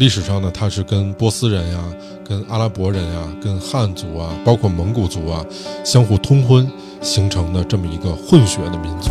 [0.00, 1.78] 历史上呢，它是跟波斯人呀、
[2.26, 5.44] 跟阿拉伯人呀、跟汉族啊，包括蒙古族啊，
[5.84, 6.66] 相互通婚
[7.02, 9.10] 形成的这么一个混血的民族，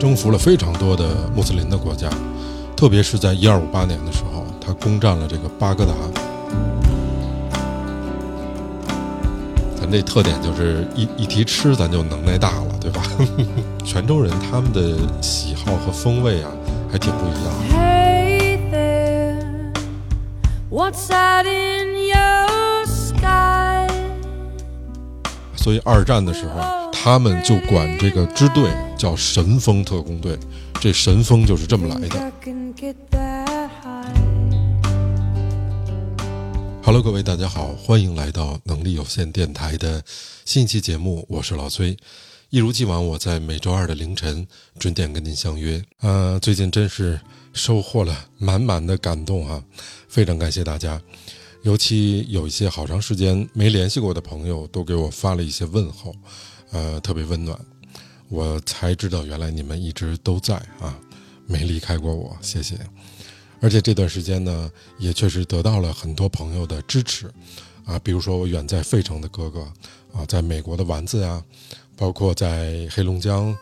[0.00, 2.10] 征服了非常多的穆斯林的国家，
[2.76, 5.92] 特别是在一二五八年的时候，他攻占了这个巴格达。
[9.80, 13.00] 咱这特点就是一一提吃，咱就能耐大了，对吧？
[13.86, 16.50] 泉州人他们的喜好和风味啊。
[16.90, 17.52] 还挺不一样。
[17.70, 19.72] Hey there,
[20.68, 23.88] what's that in your sky?
[25.56, 30.36] 所以二战的时候，他们就管这个支队叫神风特工队，
[30.80, 32.32] 这神风就是这么来的。
[36.82, 40.02] Hello，各位大家好，欢迎来到能力有限电台的
[40.44, 41.96] 新一期节目，我是老崔。
[42.50, 44.44] 一如既往，我在每周二的凌晨
[44.76, 45.80] 准点跟您相约。
[46.00, 47.20] 呃，最近真是
[47.52, 49.62] 收获了满满的感动啊，
[50.08, 51.00] 非常感谢大家。
[51.62, 56.12] 尤其有一些好长时间没联系过的朋友，都给我发了一些问候，
[56.72, 57.56] 呃，特别温暖。
[58.28, 60.98] 我才知道，原来你们一直都在啊，
[61.46, 62.76] 没离开过我，谢谢。
[63.60, 67.30] 而且这段时间呢，也确实得到了很多朋友的支持，
[67.84, 69.60] 啊，比如说我远在费城的哥哥，
[70.12, 71.40] 啊，在美国的丸子呀。
[72.00, 73.54] 包括在黑龙江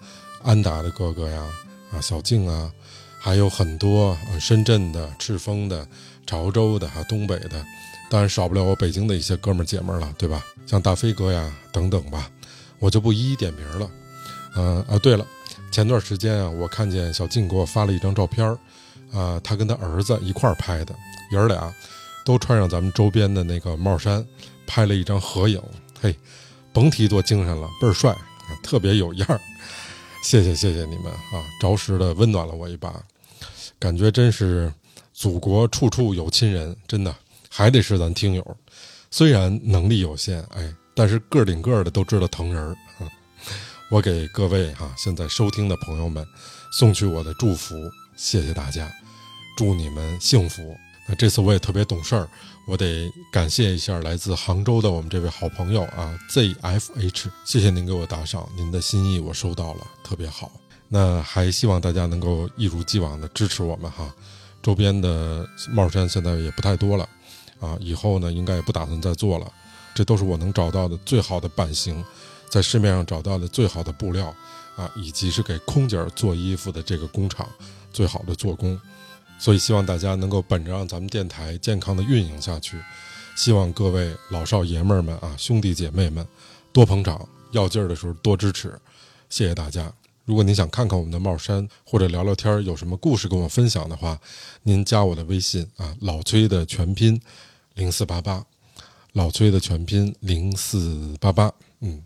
[0.44, 1.44] 安达的哥哥呀，
[1.92, 2.72] 啊小静啊，
[3.18, 5.84] 还有很多深圳的、赤峰的、
[6.24, 7.66] 潮州的、哈东北的，
[8.08, 10.46] 当然少不了我北京的一些哥们儿姐们儿了，对吧？
[10.66, 12.30] 像大飞哥呀等等吧，
[12.78, 13.90] 我就不一一点名了。
[14.54, 15.26] 嗯啊，对了，
[15.72, 18.56] 前段时间啊，我看见小静给我发了一张照片儿，
[19.12, 20.94] 啊，他跟他儿子一块儿拍的，
[21.32, 21.74] 爷儿俩
[22.24, 24.24] 都穿上咱们周边的那个帽衫，
[24.64, 25.60] 拍了一张合影，
[26.00, 26.14] 嘿，
[26.78, 28.16] 甭提多精神了，倍儿帅。
[28.62, 29.40] 特别有样儿，
[30.22, 31.42] 谢谢谢谢你们啊！
[31.60, 32.94] 着实的温暖了我一把，
[33.80, 34.72] 感觉真是
[35.12, 37.12] 祖国处处有亲人，真的
[37.50, 38.56] 还得是咱听友。
[39.10, 42.70] 虽然能力有限，哎，但是个顶个的都知道疼人儿
[43.04, 43.10] 啊。
[43.90, 46.24] 我给各位哈现在收听的朋友们
[46.70, 47.74] 送去我的祝福，
[48.16, 48.88] 谢谢大家，
[49.56, 50.76] 祝你们幸福。
[51.08, 52.28] 那这次我也特别懂事儿。
[52.68, 60.52] 我得感谢一下来自杭州的我们这位好朋友啊，ZFH，谢谢您给我打赏，您的心意我收到了，特别好。
[60.86, 64.14] 那还希望大家能够一如既往的支持我们哈。
[64.62, 67.08] 周边的帽衫现在也不太多了
[67.58, 69.50] 啊，以后呢应该也不打算再做了。
[69.94, 72.04] 这都是我能找到的最好的版型，
[72.50, 74.26] 在市面上找到的最好的布料
[74.76, 77.48] 啊，以及是给空姐做衣服的这个工厂
[77.94, 78.78] 最好的做工。
[79.38, 82.76] 所以希望大家能够本着让咱们电台健康的运营下去，
[83.36, 86.26] 希望各位老少爷们儿们啊，兄弟姐妹们
[86.72, 88.78] 多捧场，要劲儿的时候多支持，
[89.30, 89.92] 谢谢大家。
[90.24, 94.20] 如果您想看看我们的帽衫或者聊聊天，有什么故事跟我分享的话，
[94.64, 97.18] 您加我的微信啊，老崔的全拼
[97.74, 98.44] 零四八八，
[99.12, 101.50] 老崔的全拼零四八八。
[101.80, 102.02] 嗯，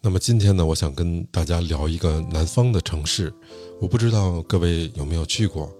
[0.00, 3.34] 那么今天呢，我想跟大家聊一个南方的城市，
[3.80, 5.74] 我不知道各位有没有去过。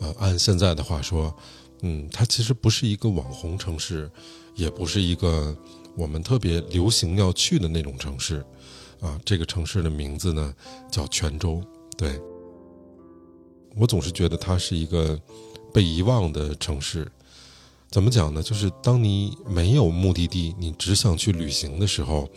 [0.00, 1.34] 呃，按现在的话说，
[1.82, 4.10] 嗯，它其实不是一个网红城市，
[4.54, 5.56] 也不是一个
[5.96, 8.44] 我们特别流行要去的那种城市，
[9.00, 10.54] 啊，这个城市的名字呢
[10.90, 11.62] 叫泉州。
[11.96, 12.20] 对，
[13.74, 15.18] 我总是觉得它是一个
[15.72, 17.10] 被遗忘的城市。
[17.88, 18.42] 怎么讲呢？
[18.42, 22.28] 就是当你没有目的地，你只想去旅行的时候，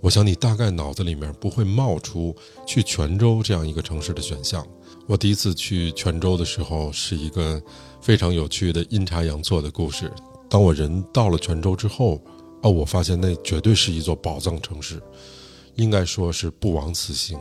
[0.00, 2.34] 我想你大概脑子里面不会冒出
[2.66, 4.66] 去泉州这样一个城市的选项。
[5.06, 7.60] 我第一次去泉州的时候，是一个
[8.00, 10.10] 非常有趣的阴差阳错的故事。
[10.48, 12.20] 当我人到了泉州之后，
[12.62, 15.02] 哦，我发现那绝对是一座宝藏城市，
[15.74, 17.36] 应该说是不枉此行，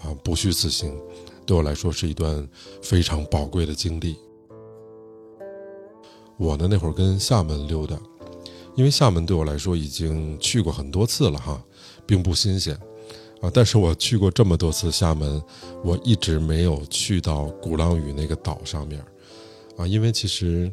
[0.00, 0.96] 啊，不虚此行。
[1.44, 2.48] 对我来说是一段
[2.80, 4.16] 非常宝贵的经历。
[6.36, 7.98] 我呢那会儿跟厦门溜达，
[8.76, 11.60] 因为厦门对我来说已经去过很多次了哈，
[12.06, 12.78] 并不新鲜。
[13.40, 13.50] 啊！
[13.52, 15.42] 但是我去过这么多次厦门，
[15.82, 19.02] 我一直没有去到鼓浪屿那个岛上面，
[19.76, 20.70] 啊，因为其实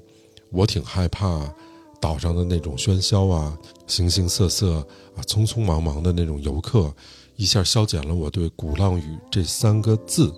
[0.52, 1.54] 我挺害怕
[2.00, 4.76] 岛上的那种喧嚣啊、形形色色
[5.16, 6.94] 啊、匆匆忙忙的那种游客，
[7.36, 10.34] 一下消减了我对鼓浪屿这三个字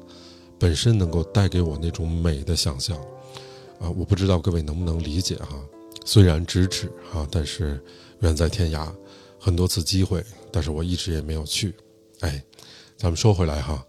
[0.60, 2.96] 本身能够带给我那种美的想象，
[3.80, 5.60] 啊，我不知道各位能不能理解哈？
[6.06, 7.84] 虽然咫尺哈，但是
[8.20, 8.92] 远在天涯，
[9.40, 11.74] 很多次机会，但是我一直也没有去。
[12.22, 12.44] 哎，
[12.98, 13.86] 咱们说回来哈，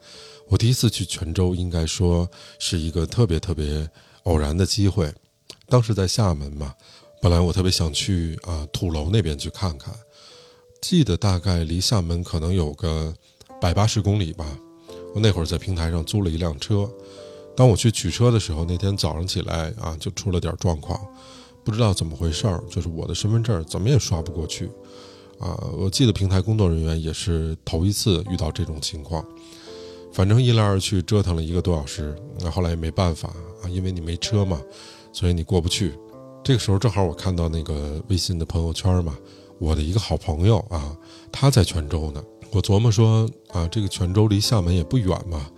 [0.49, 2.29] 我第一次去泉州，应该说
[2.59, 3.89] 是一个特别特别
[4.25, 5.13] 偶然的机会。
[5.69, 6.75] 当时在厦门嘛，
[7.21, 9.95] 本来我特别想去啊土楼那边去看看，
[10.81, 13.15] 记得大概离厦门可能有个
[13.61, 14.59] 百八十公里吧。
[15.15, 16.89] 我那会儿在平台上租了一辆车，
[17.57, 21.05] 当我去取车的时候，那天早上起来啊，就出了点状况，
[21.65, 24.71] 不知道怎么回事儿，就是我的身份证怎么也刷不过去，
[25.41, 29.25] 啊，我记得平台工作人员也是头一次遇到这种情况，
[30.13, 33.31] 反正一来二去折腾了一个多小时，那后来也没办法
[33.63, 34.61] 啊，因为你没车嘛，
[35.13, 35.95] 所以你过不去。
[36.45, 39.17] 这个时候正好我看到那个微信的朋友圈嘛，
[39.59, 40.97] 我的一个好朋友啊，
[41.33, 42.23] 他在泉州呢。
[42.53, 45.49] 我琢磨说啊，这个泉州离厦门也不远嘛，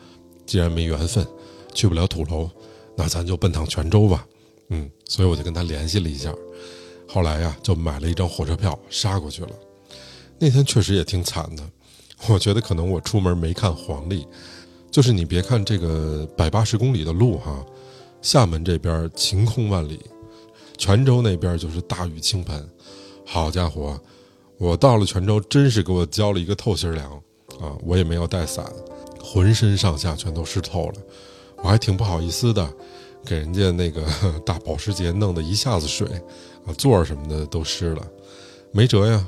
[0.47, 1.27] 既然没缘分，
[1.75, 2.49] 去不了土楼，
[2.97, 4.27] 那咱就奔趟泉州吧。
[4.69, 6.35] 嗯，所以我就跟他联系了一下，
[7.09, 9.51] 后来呀就买了一张火车票杀过去了。
[10.43, 11.63] 那天确实也挺惨的，
[12.27, 14.27] 我觉得可能我出门没看黄历，
[14.91, 17.65] 就是你别看这个百八十公里的路哈，
[18.21, 20.01] 厦门这边晴空万里。
[20.77, 22.69] 泉州那边就是大雨倾盆，
[23.25, 23.97] 好家伙，
[24.59, 27.13] 我到了泉州，真是给我浇了一个透心凉
[27.61, 27.79] 啊！
[27.85, 28.67] 我也没有带伞，
[29.23, 30.95] 浑身上下全都湿透了，
[31.59, 32.69] 我还挺不好意思的，
[33.25, 34.05] 给人家那个
[34.45, 36.09] 大保时捷弄得一下子水，
[36.67, 38.05] 啊，座什么的都湿了，
[38.73, 39.25] 没辙呀。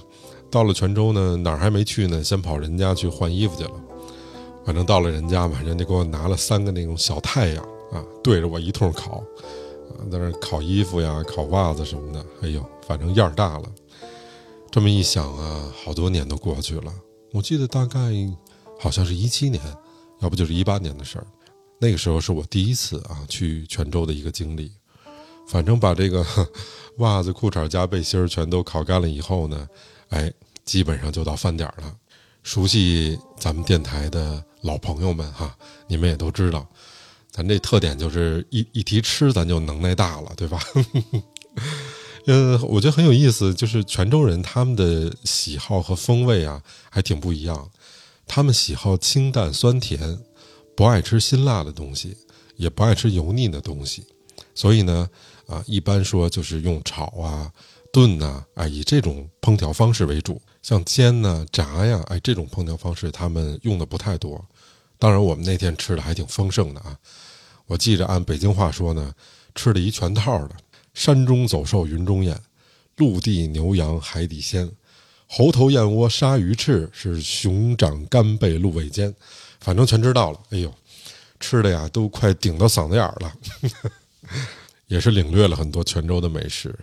[0.54, 3.72] 到了泉州呢，哪儿还没去呢，先跑人家去换衣服去了。
[4.64, 9.20] 反正到了人家嘛，人家给我拿了三个那种小太阳啊，对着我一通烤。
[10.12, 13.64] 在那烤衣服呀，烤袜子什么的，哎呦，反正样儿大了。
[14.70, 16.94] 这么一想啊，好多年都过去了。
[17.32, 17.98] 我记得大概
[18.78, 19.60] 好像是一七年，
[20.20, 21.26] 要不就是一八年的事儿。
[21.80, 24.70] 那个时候是我第一次啊去泉州的一个经历。
[25.48, 26.24] 反正把这个
[26.98, 29.68] 袜子、裤衩加背心儿全都烤干了以后呢，
[30.08, 30.32] 哎，
[30.64, 31.94] 基本上就到饭点了。
[32.42, 35.56] 熟悉咱们电台的老朋友们哈，
[35.86, 36.66] 你们也都知道。
[37.30, 40.60] 咱这特点就是一一提吃，咱就能耐大了，对吧？
[42.26, 47.70] 呃，我觉得很有意思，就是泉州人他们的喜好和风味啊，还挺不一样。
[48.26, 50.18] 他们喜好清淡酸甜，
[50.76, 52.16] 不爱吃辛辣的东西，
[52.56, 54.06] 也不爱吃油腻的东西。
[54.54, 55.08] 所以呢，
[55.46, 57.50] 啊，一般说就是用炒啊、
[57.92, 60.40] 炖呐，哎，以这种烹调方式为主。
[60.64, 64.42] 像煎呐、炸呀，哎，这种烹调方式他们用的不太多。
[64.98, 66.98] 当然，我们那天吃的还挺丰盛的啊。
[67.66, 69.12] 我记着，按北京话说呢，
[69.54, 70.56] 吃了一全套的：
[70.94, 72.34] 山中走兽云中雁，
[72.96, 74.70] 陆地牛羊海底鲜，
[75.28, 79.14] 猴头燕窝鲨鱼翅，是熊掌干贝鹿尾尖，
[79.60, 80.40] 反正全知道了。
[80.48, 80.72] 哎呦，
[81.38, 83.30] 吃的呀都快顶到嗓子眼儿了，
[84.88, 86.74] 也是领略了很多泉州的美食。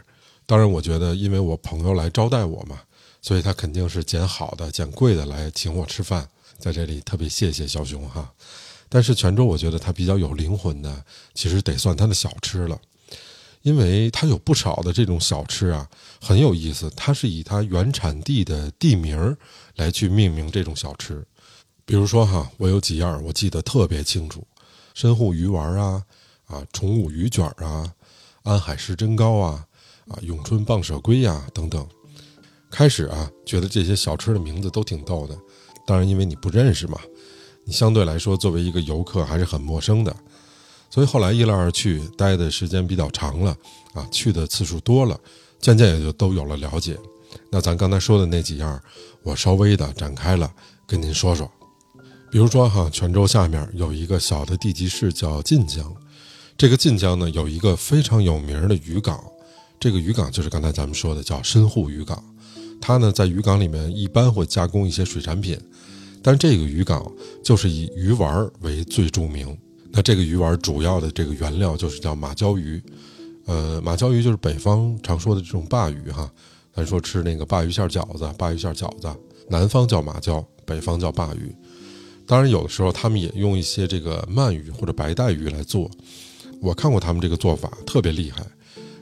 [0.45, 2.79] 当然，我觉得因为我朋友来招待我嘛，
[3.21, 6.27] 所以他肯定是捡好的、捡贵的来请我吃饭。
[6.57, 8.31] 在这里特别谢谢小熊哈。
[8.87, 12.77] 但是泉州，我觉得它比较有灵魂的，其实得算它的小吃了，
[13.61, 15.89] 因为它有不少的这种小吃啊，
[16.19, 16.91] 很有意思。
[16.93, 19.37] 它是以它原产地的地名
[19.77, 21.25] 来去命名这种小吃，
[21.85, 24.45] 比如说哈，我有几样我记得特别清楚：
[24.93, 26.03] 深沪鱼丸啊，
[26.47, 27.93] 啊，崇武鱼卷啊，
[28.43, 29.65] 安海狮胗糕啊，
[30.09, 31.87] 啊，永春棒舍龟呀等等。
[32.71, 35.37] 开始啊，觉得这些小吃的名字都挺逗的，
[35.85, 36.97] 当然因为你不认识嘛。
[37.65, 40.15] 你相对来说，作为一个游客还是很陌生的，
[40.89, 43.55] 所以后来一来二去，待的时间比较长了，
[43.93, 45.19] 啊，去的次数多了，
[45.59, 46.97] 渐渐也就都有了了解。
[47.51, 48.81] 那咱刚才说的那几样，
[49.21, 50.51] 我稍微的展开了
[50.87, 51.49] 跟您说说。
[52.31, 55.93] 比如说哈，泉州下面有一个小的地级市叫晋江，
[56.57, 59.23] 这个晋江呢有一个非常有名的渔港，
[59.79, 62.23] 这个渔港就是刚才咱们说的叫深沪渔港，
[62.81, 65.57] 它呢在渔港里面一般会加工一些水产品。
[66.23, 67.09] 但这个渔港
[67.43, 69.57] 就是以鱼丸为最著名。
[69.91, 72.81] 那这个鱼丸主要的这个原料就是叫马鲛鱼，
[73.45, 76.31] 呃，马鲛鱼就是北方常说的这种鲅鱼哈。
[76.73, 79.07] 咱说吃那个鲅鱼馅饺子，鲅鱼馅饺子，
[79.49, 81.53] 南方叫马鲛，北方叫鲅鱼。
[82.25, 85.91] 当然有的时候他们也用一些这个鳗鱼或者白带鱼来做。
[86.61, 88.45] 我看过他们这个做法，特别厉害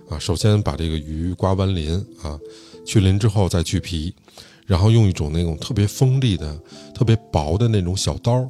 [0.09, 0.17] 啊！
[0.17, 1.93] 首先把这个鱼刮完鳞
[2.23, 2.39] 啊，
[2.89, 4.11] 去鳞之后再去皮。
[4.65, 6.59] 然后用一种那种特别锋利的、
[6.93, 8.47] 特别薄的那种小刀，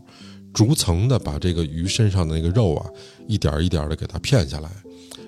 [0.53, 2.86] 逐层的把这个鱼身上的那个肉啊，
[3.25, 4.69] 一点一点的给它片下来。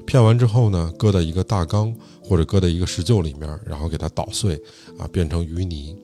[0.05, 4.55] 片完之后呢，搁在一个大缸或者搁在一个石臼里面，然后给它捣碎，
[4.97, 5.95] 啊，变成鱼泥。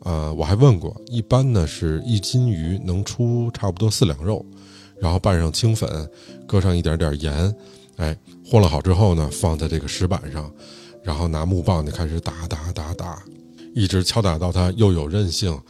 [0.00, 4.44] 呃，我还问过，一般呢是一斤鱼能出差不多四两肉，
[5.00, 5.88] 然后拌上清粉，
[6.46, 7.54] 搁上一点点盐，
[7.96, 10.52] 哎，和了好之后呢，放在这个石板上，
[11.06, 13.22] 然后拿木棒就开始打打打打。
[13.74, 15.62] 一直敲打到它又有韧性啊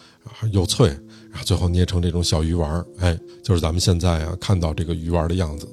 [0.52, 0.88] 又脆，
[1.28, 5.68] 然后最后捏成这种小鱼丸儿，哎，就是咱们现在啊看到这个鱼丸的样子，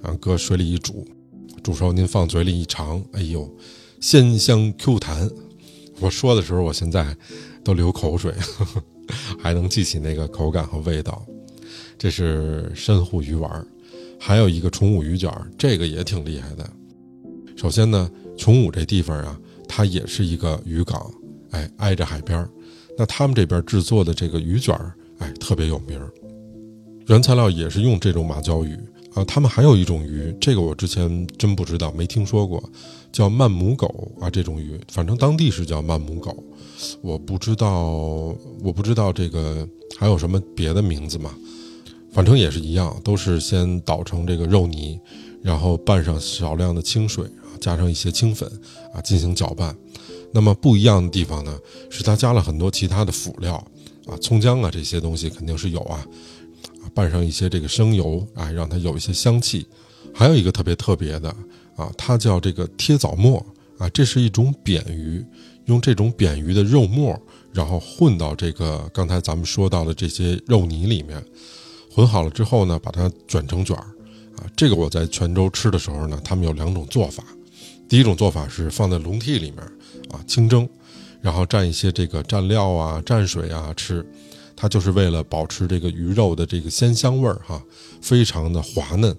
[0.00, 1.04] 然后搁水里一煮，
[1.62, 3.50] 煮熟您放嘴里一尝，哎呦，
[4.00, 5.28] 鲜香 Q 弹。
[5.98, 7.16] 我说的时候，我现在
[7.64, 8.32] 都流口水，
[9.42, 11.26] 还能记起那个口感和味道。
[11.98, 13.66] 这是深沪鱼丸儿，
[14.20, 16.70] 还有一个崇武鱼卷，这个也挺厉害的。
[17.56, 21.12] 首先呢，琼武这地方啊，它也是一个渔港，
[21.50, 22.48] 哎，挨着海边儿。
[22.96, 26.10] 那他们这边制作的这个鱼卷儿，哎，特别有名儿。
[27.08, 28.78] 原材料也是用这种马鲛鱼
[29.14, 29.24] 啊。
[29.24, 32.62] 他们还有一种鱼，这个我之前真不知道，没听说过，
[33.12, 34.30] 叫曼母狗啊。
[34.30, 36.36] 这种鱼，反正当地是叫曼母狗，
[37.00, 37.82] 我不知道，
[38.62, 39.68] 我不知道这个
[39.98, 41.34] 还有什么别的名字嘛？
[42.12, 44.98] 反正也是一样，都是先捣成这个肉泥，
[45.42, 47.24] 然后拌上少量的清水，
[47.60, 48.50] 加上一些清粉
[48.92, 49.76] 啊，进行搅拌。
[50.32, 51.58] 那么不一样的地方呢，
[51.90, 53.54] 是它加了很多其他的辅料
[54.06, 56.06] 啊，葱姜啊这些东西肯定是有啊，
[56.82, 59.66] 啊拌上一些这个生油啊，让它有一些香气。
[60.14, 61.28] 还有一个特别特别的
[61.76, 63.44] 啊，它叫这个贴枣末
[63.78, 65.24] 啊，这是一种扁鱼，
[65.66, 67.16] 用这种扁鱼的肉末，
[67.52, 71.22] 然后混到这个刚才咱们说到的这些肉泥里面，
[71.90, 73.84] 混好了之后呢，把它卷成卷儿
[74.36, 74.46] 啊。
[74.56, 77.22] 这个我在泉州吃的时候呢，他们有两种做法，
[77.88, 79.58] 第一种做法是放在笼屉里面。
[80.10, 80.66] 啊，清蒸，
[81.20, 84.02] 然后蘸一些这个蘸料啊、蘸水啊吃，
[84.56, 87.62] 它就是为了保持这个鱼肉的这个鲜香味儿哈，
[88.00, 89.14] 非常的滑嫩。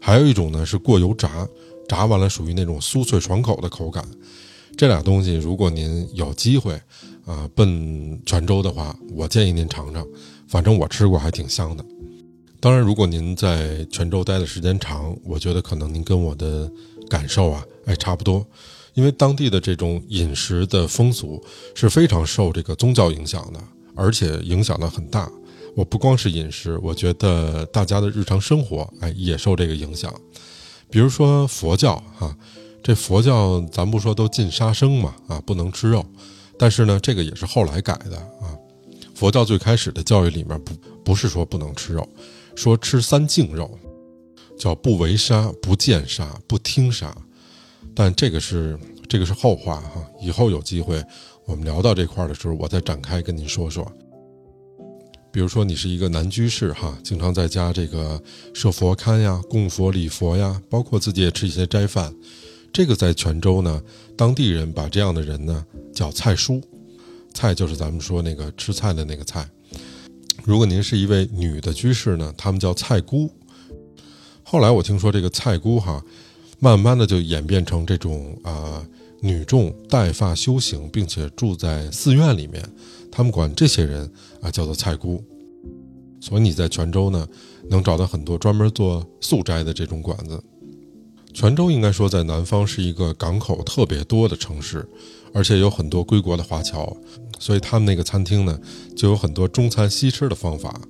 [0.00, 1.46] 还有一种呢是过油炸，
[1.86, 4.02] 炸完了属于那种酥脆爽口的口感。
[4.78, 6.80] 这俩东西，如果您有机会
[7.26, 10.06] 啊奔泉州的话，我建议您尝尝，
[10.48, 11.84] 反正我吃过还挺香的。
[12.60, 16.72] 当然，如果您在泉州待的时间长，我觉得可能您跟我的
[17.10, 18.46] 感受啊，哎差不多。
[18.94, 23.60] 因为当地的这种饮食的风俗是非常受这个宗教影响的，
[23.96, 25.28] 而且影响的很大。
[25.74, 30.14] 我不光是饮食，我觉得大家的日常生活，哎，也受这个影响。
[30.88, 32.36] 比如说佛教，哈，
[32.84, 36.06] 这佛教咱不说都禁杀生嘛，啊，不能吃肉。
[36.56, 38.54] 但是呢，这个也是后来改的啊。
[39.16, 40.72] 佛教最开始的教育里面不
[41.04, 42.08] 不是说不能吃肉，
[42.54, 43.76] 说吃三净肉，
[44.56, 47.12] 叫不为杀、不见杀、不听杀。
[47.94, 51.00] 但这个是这个是后话哈，以后有机会
[51.46, 53.90] 我们聊到这块儿的时候，我再展开跟您说说。
[55.30, 58.20] 比如说你是一个男居士哈，经常在家这个
[58.52, 62.14] 设佛龛呀、供佛礼佛呀，包括自己也吃一些斋饭。
[62.72, 63.80] 这个在泉州呢，
[64.16, 66.60] 当地人把这样的人呢叫菜叔，
[67.32, 69.48] 菜就是咱们说那个吃菜的那个菜。
[70.44, 73.30] 如果您是一位女的居士呢，他们叫菜姑。
[74.42, 76.02] 后来我听说这个菜姑哈。
[76.64, 78.82] 慢慢的就演变成这种啊，
[79.20, 82.66] 女众带发修行，并且住在寺院里面，
[83.12, 85.22] 他们管这些人啊叫做菜姑。
[86.22, 87.28] 所以你在泉州呢，
[87.68, 90.42] 能找到很多专门做素斋的这种馆子。
[91.34, 94.88] 泉州应该说在南方是一个港口特别多的城市，
[95.34, 96.96] 而且有很多归国的华侨，
[97.38, 98.58] 所以他们那个餐厅呢，
[98.96, 100.80] 就有很多中餐西吃的方法，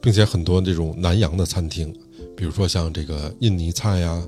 [0.00, 1.94] 并且很多这种南洋的餐厅，
[2.34, 4.26] 比如说像这个印尼菜呀。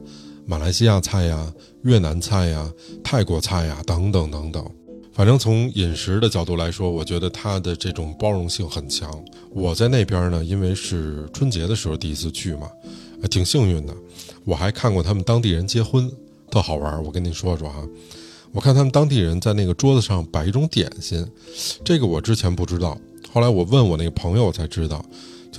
[0.51, 1.55] 马来西亚菜呀、
[1.85, 2.69] 越南菜呀、
[3.05, 4.69] 泰国菜呀等等等等，
[5.13, 9.09] 反正从饮食的角度来说，我觉得它的这种包容性很强。
[9.53, 12.69] 我在那边呢，因为是春节的时候第一次去嘛，
[13.31, 13.95] 挺幸运的。
[14.45, 16.11] 我还看过他们当地人结婚，
[16.51, 17.01] 特好玩。
[17.05, 17.87] 我跟您说说哈，
[18.51, 21.25] 我看他们当地人在那个桌子上摆一种点心，
[21.85, 22.99] 这个我之前不知道，
[23.33, 25.05] 后来我问我那个朋友，才知道。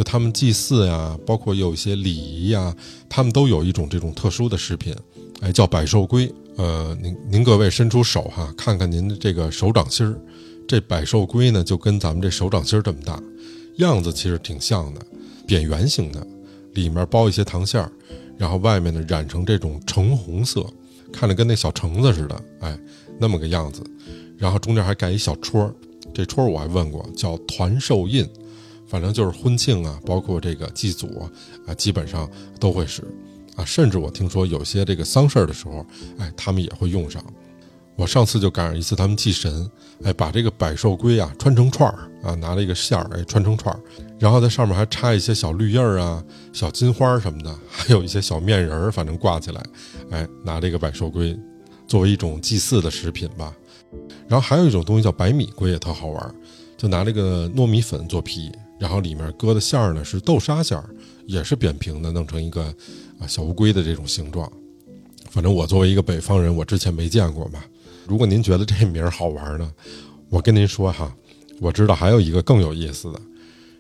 [0.02, 2.76] 就他们祭祀呀，包括有一些礼仪呀，
[3.08, 4.96] 他们都有一种这种特殊的食品，
[5.42, 6.34] 哎，叫百寿龟。
[6.56, 10.20] 呃，您您各位伸出手哈，看看您的这个手掌心儿，
[10.68, 13.22] 这百寿龟呢，就跟咱们这手掌心儿这么大，
[13.76, 15.02] 样子其实挺像的，
[15.46, 16.26] 扁圆形的，
[16.74, 17.92] 里面包一些糖馅儿，
[18.40, 20.66] 然后外面呢染成这种橙红色，
[21.14, 22.76] 看着跟那小橙子似的，哎，
[23.20, 23.84] 那么个样子，
[24.36, 25.76] 然后中间还盖一小戳儿，
[26.12, 28.28] 这戳儿我还问过，叫团寿印。
[28.92, 31.22] 反正就是婚庆啊，包括这个祭祖
[31.66, 32.30] 啊，基本上
[32.60, 33.02] 都会使，
[33.56, 35.86] 啊，甚至我听说有些这个丧事儿的时候，
[36.18, 37.24] 哎，他们也会用上。
[37.96, 39.70] 我上次就赶上一次他们祭神，
[40.04, 43.80] 哎，把这个百寿龟啊穿成串儿啊，拿了一个线儿，哎，穿成串儿，
[44.20, 46.22] 然后在上面还插一些小绿叶儿啊、
[46.52, 49.64] 小金花什么的，还有一些小面人儿，反正挂起来，
[50.10, 51.38] 哎，拿这个百寿龟
[51.88, 53.56] 作为一种祭祀的食品吧。
[54.28, 56.36] 然后还有一种东西叫白米龟，也特好玩，
[56.78, 58.52] 就拿这个糯米粉做皮。
[58.82, 60.90] 然后里面搁的馅儿呢是豆沙馅儿，
[61.28, 62.64] 也是扁平的，弄成一个
[63.20, 64.52] 啊小乌龟的这种形状。
[65.30, 67.64] 反正我作为一个北方人，我之前没见过嘛。
[68.08, 69.72] 如果您觉得这名儿好玩呢，
[70.30, 71.16] 我跟您说哈，
[71.60, 73.22] 我知道还有一个更有意思的，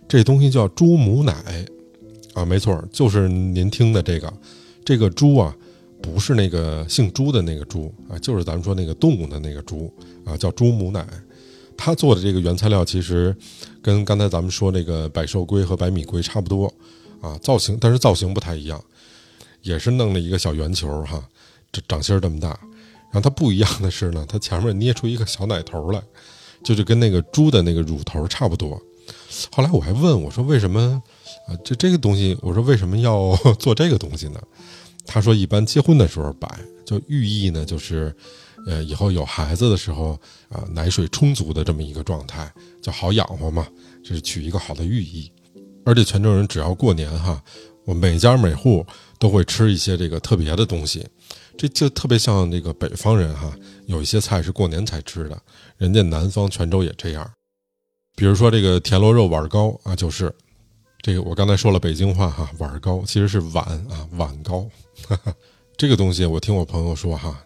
[0.08, 1.65] 这东西叫猪母奶
[2.36, 4.31] 啊，没错，就是您听的这个。
[4.86, 5.55] 这个猪啊，
[6.00, 9.91] 不是那个姓朱的那个猪啊，就是咱们说那个动物的那个猪
[10.24, 11.08] 啊，叫猪母奶。
[11.84, 13.36] 他做的这个原材料其实
[13.82, 16.72] 跟刚才咱们说那个百寿龟和百米龟差不多
[17.22, 18.80] 啊，造型但是造型不太一样。
[19.64, 21.24] 也是弄了一个小圆球哈，
[21.72, 22.50] 这掌心这么大。
[23.12, 26.02] 然后它不一样的是呢，它前面捏出一个小奶头来，
[26.64, 28.82] 就是跟那个猪的那个乳头差不多。
[29.52, 31.02] 后来我还问我说为什么
[31.48, 31.58] 啊？
[31.64, 34.42] 这这个东西，我说为什么要 做这个东西呢？
[35.06, 36.48] 他说一般结婚的时候摆，
[36.86, 38.16] 就寓意呢就是，
[38.68, 42.51] 呃，以后有孩子的时候啊，奶水充足的这么一个状态，
[42.82, 43.68] 就好养活嘛，
[44.03, 45.32] 这是取一个好的寓意。
[45.84, 47.44] 而且泉州人只要过年哈，
[47.86, 48.86] 我每家每户
[49.18, 51.03] 都会吃一些这个特别的东西，
[51.58, 53.51] 这就特别像这个北方人哈，
[53.88, 55.41] 有一些菜是过年才吃的，
[55.77, 57.27] 人家南方泉州也这样。
[58.15, 60.32] 比如说这个田螺肉碗糕啊，就是
[61.01, 64.70] 这个我刚才说了北京话哈，碗糕其实是碗啊碗糕，
[65.08, 65.34] 哈哈，
[65.77, 67.44] 这个东西我听我朋友说哈，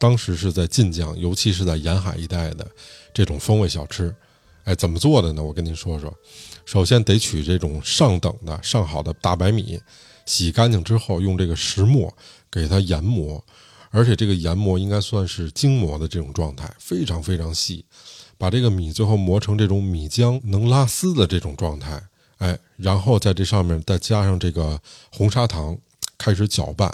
[0.00, 2.66] 当时是在晋江，尤其是在沿海一带的
[3.12, 4.12] 这种风味小吃，
[4.64, 5.42] 哎，怎么做的呢？
[5.42, 6.12] 我跟您说说，
[6.64, 9.78] 首先得取这种上等的上好的大白米，
[10.24, 12.10] 洗干净之后用这个石磨
[12.50, 13.44] 给它研磨，
[13.90, 17.84] 而且这个研磨应该算是精磨的这种状态，非常非常细。
[18.38, 22.02] 把这个米最后磨成这种米浆能拉丝的这种状态，
[22.38, 24.80] 哎，然后在这上面再加上这个
[25.12, 25.76] 红砂糖，
[26.16, 26.90] 开始搅拌。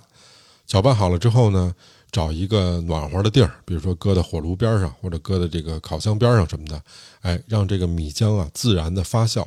[0.66, 1.72] 搅拌好了之后呢，
[2.16, 6.82] 找一个暖和的地儿，比如说搁在火炉边上，或者搁在这个烤箱边上什么的，
[7.20, 9.46] 哎，让这个米浆啊自然的发酵，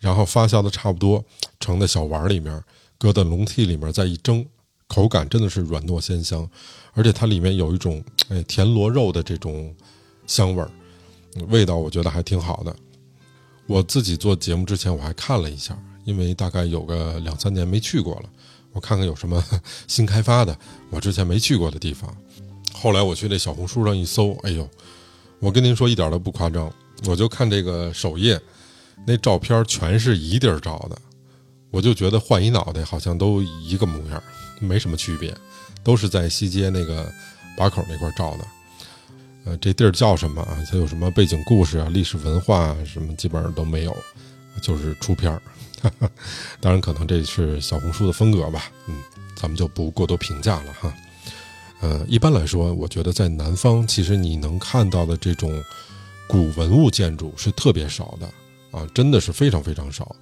[0.00, 1.22] 然后发酵的差不多，
[1.60, 2.64] 盛在小碗里面，
[2.96, 4.42] 搁在笼屉里面再一蒸，
[4.86, 6.48] 口感真的是软糯鲜香，
[6.94, 9.76] 而且它里面有一种哎田螺肉的这种
[10.26, 10.70] 香味儿。
[11.48, 12.74] 味道我觉得还挺好的。
[13.66, 18.30] 我自己做节目之前我还看了一下，因为大概有个两三年没去过了，
[18.72, 19.42] 我看看有什么
[19.86, 20.56] 新开发的，
[20.90, 22.14] 我之前没去过的地方。
[22.72, 24.68] 后来我去那小红书上一搜，哎呦，
[25.38, 26.72] 我跟您说一点都不夸张，
[27.06, 28.40] 我就看这个首页，
[29.06, 30.96] 那照片全是一地儿照的，
[31.70, 34.22] 我就觉得换一脑袋好像都一个模样，
[34.58, 35.36] 没什么区别，
[35.84, 37.12] 都是在西街那个
[37.56, 38.44] 把口那块照的。
[39.44, 40.56] 呃，这地儿叫什么啊？
[40.70, 43.96] 它有什么背景故事啊、历史文化啊，什么基本上都没有，
[44.62, 45.42] 就是出片儿。
[45.82, 46.10] 哈 哈
[46.60, 48.70] 当然，可能这是小红书的风格吧。
[48.86, 48.94] 嗯，
[49.34, 50.94] 咱们就不过多评价了哈。
[51.80, 55.62] 呃，一般来说，我觉得在南方，其实你能看到的这种
[56.28, 60.14] 古文物建筑是特别少的啊，真的是非常非常少。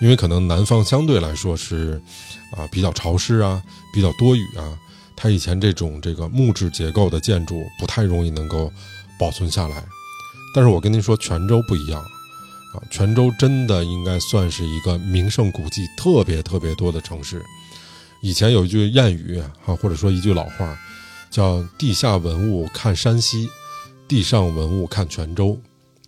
[0.00, 2.00] 因为可能南方相对来说是
[2.56, 4.78] 啊比较潮湿啊，比较多雨啊。
[5.16, 8.70] 它以前这种这个木质结构的建筑不太容易能够
[9.18, 9.84] 保存下来，
[10.54, 12.04] 但是我跟您说，泉州不一样
[12.74, 17.44] 啊，泉州真的应该算是一个名胜古迹特别特别多的城市。
[18.22, 20.78] 以前有一句谚语啊，或者说一句老话，
[21.30, 23.48] 叫“地下文物看山西，
[24.06, 25.58] 地上文物看泉州”，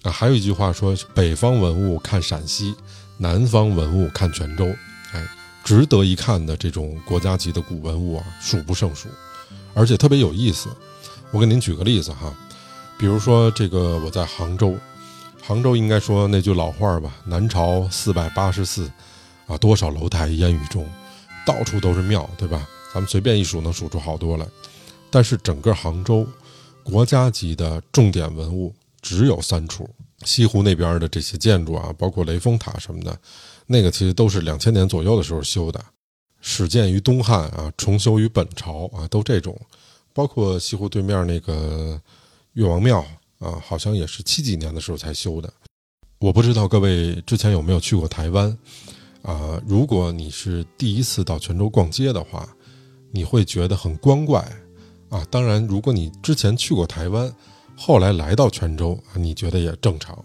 [0.02, 2.74] 啊，还有一句话说“北方文物看陕西，
[3.18, 4.66] 南方文物看泉州”，
[5.12, 5.26] 哎。
[5.62, 9.08] 值得一看的这种国家级的古文物啊，数不胜数，
[9.74, 10.70] 而且特别有意思。
[11.30, 12.34] 我给您举个例子哈，
[12.98, 14.74] 比如说这个我在杭州，
[15.50, 18.88] 杭州应该说那句老话吧：“南朝四百八十寺，
[19.48, 20.88] 啊，多少楼台烟雨中，
[21.44, 22.68] 到处都是庙，对吧？
[22.94, 24.46] 咱们随便一数能数出好多来。
[25.10, 26.24] 但是整个杭州，
[26.84, 29.90] 国家级的重点文物只有三处。
[30.24, 33.18] 西湖那边的这些建筑啊，包括雷峰塔什么的。
[33.66, 35.84] 那个其实都是两千年左右的时候修的，
[36.40, 39.60] 始建于东汉啊，重修于本朝啊，都这种。
[40.12, 42.00] 包括西湖对面那个
[42.52, 43.04] 岳王庙
[43.40, 45.52] 啊，好像也是七几年的时候才修的。
[46.20, 48.56] 我不知道各位之前有没有去过台湾
[49.22, 49.60] 啊？
[49.66, 52.48] 如果你是第一次到泉州逛街的话，
[53.10, 54.40] 你会觉得很光怪
[55.08, 55.26] 啊。
[55.30, 57.34] 当然，如果你之前去过台湾，
[57.74, 60.22] 后来来到泉州，你觉得也正常。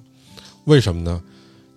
[0.66, 1.24] 为什么呢？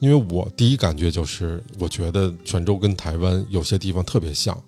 [0.01, 4.61] 因为我第一感觉就是，我觉得泉州跟台湾有些地方特别像，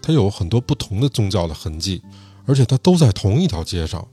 [0.00, 2.02] 它有很多不同的宗教的痕迹，
[2.46, 4.06] 而且它都在同一条街上。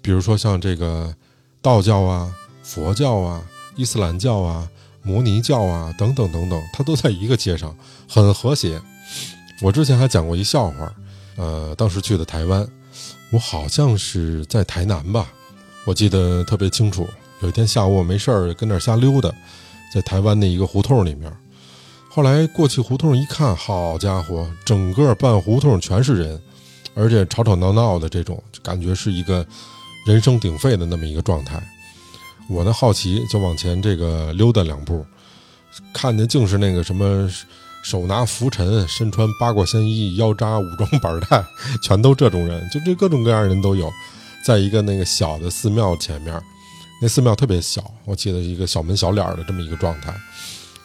[0.00, 1.14] 比如说像这个
[1.60, 3.42] 道教啊、佛教啊、
[3.76, 4.68] 伊斯兰教啊、
[5.02, 7.76] 摩尼教啊等等等等，它都在一个街上，
[8.08, 8.80] 很和谐。
[9.60, 10.94] 我之前还讲过一笑话，
[11.36, 12.66] 呃，当时去的台湾，
[13.30, 15.26] 我好像是在台南吧，
[15.84, 17.08] 我记得特别清楚。
[17.40, 19.32] 有一天下午我没事儿跟那儿瞎溜达。
[19.90, 21.34] 在台湾的一个胡同里面，
[22.10, 26.42] 后来过去胡同一看，好家伙，整个半胡同全是人，
[26.94, 29.46] 而且吵吵闹闹的这种，感觉是一个
[30.08, 31.62] 人声鼎沸的那么一个状态。
[32.48, 35.04] 我呢好奇，就往前这个溜达两步，
[35.92, 37.30] 看见竟是那个什么
[37.82, 41.44] 手拿拂尘、身穿八卦仙衣、腰扎武装板带，
[41.82, 43.92] 全都这种人，就这各种各样的人都有，
[44.46, 46.40] 在一个那个小的寺庙前面。
[47.02, 50.14] 那寺庙特别小，我记得一个小门小脸的这么一个状态，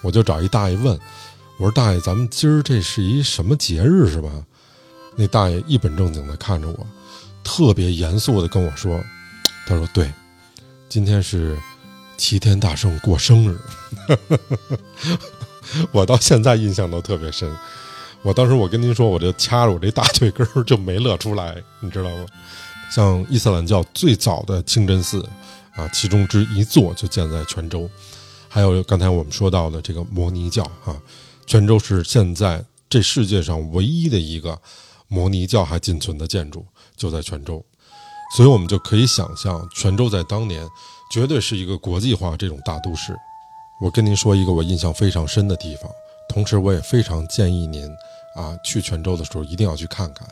[0.02, 1.00] 我就找一大爷问，
[1.58, 4.30] 我说大爷，咱们今儿这是一什么节日是吧？
[5.16, 6.88] 那大爷一本正经的看着我，
[7.44, 9.04] 特别严肃的跟我说
[9.68, 10.12] ：“他说对，
[10.88, 11.58] 今天是
[12.18, 13.60] 齐天大圣过生日。
[15.92, 17.54] ”我到现在印象都特别深。
[18.22, 22.26] 我当时我跟您说，我就掐着我这大腿根儿就没乐出来，你知道吗？
[22.92, 25.28] 像伊斯兰教最早的清真寺
[25.76, 27.90] 啊，其中之一座就建在泉州。
[28.48, 30.96] 还有刚才我们说到的这个摩尼教啊，
[31.48, 34.62] 泉州是现在这世界上唯一的一个
[35.08, 37.64] 摩尼教还仅存的建筑，就在泉州。
[38.36, 40.68] 所以我们就可以想象，泉州在当年
[41.12, 43.16] 绝对是一个国际化这种大都市。
[43.82, 45.92] 我跟您说一个我印象非常深的地方，
[46.30, 47.86] 同时我也非常建议您
[48.36, 50.28] 啊去泉州的时候一定要去看看。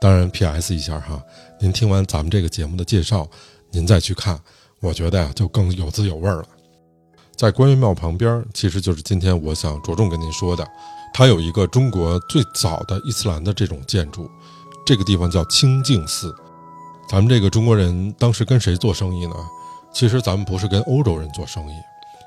[0.00, 0.74] 当然，P.S.
[0.74, 1.22] 一下哈，
[1.58, 3.26] 您听完咱们这个节目的介绍，
[3.70, 4.38] 您再去看，
[4.80, 6.44] 我觉得呀就更有滋有味了。
[7.34, 10.66] 在观音庙旁边，其实就是今天我想着重跟您说的，
[11.14, 14.28] 它有一个中国最早的伊斯兰的这种建筑，
[14.88, 16.34] 这个地方叫清净寺。
[17.06, 19.34] 咱们这个中国人当时跟谁做生意呢？
[19.92, 21.74] 其实咱们不是跟欧洲人做生意。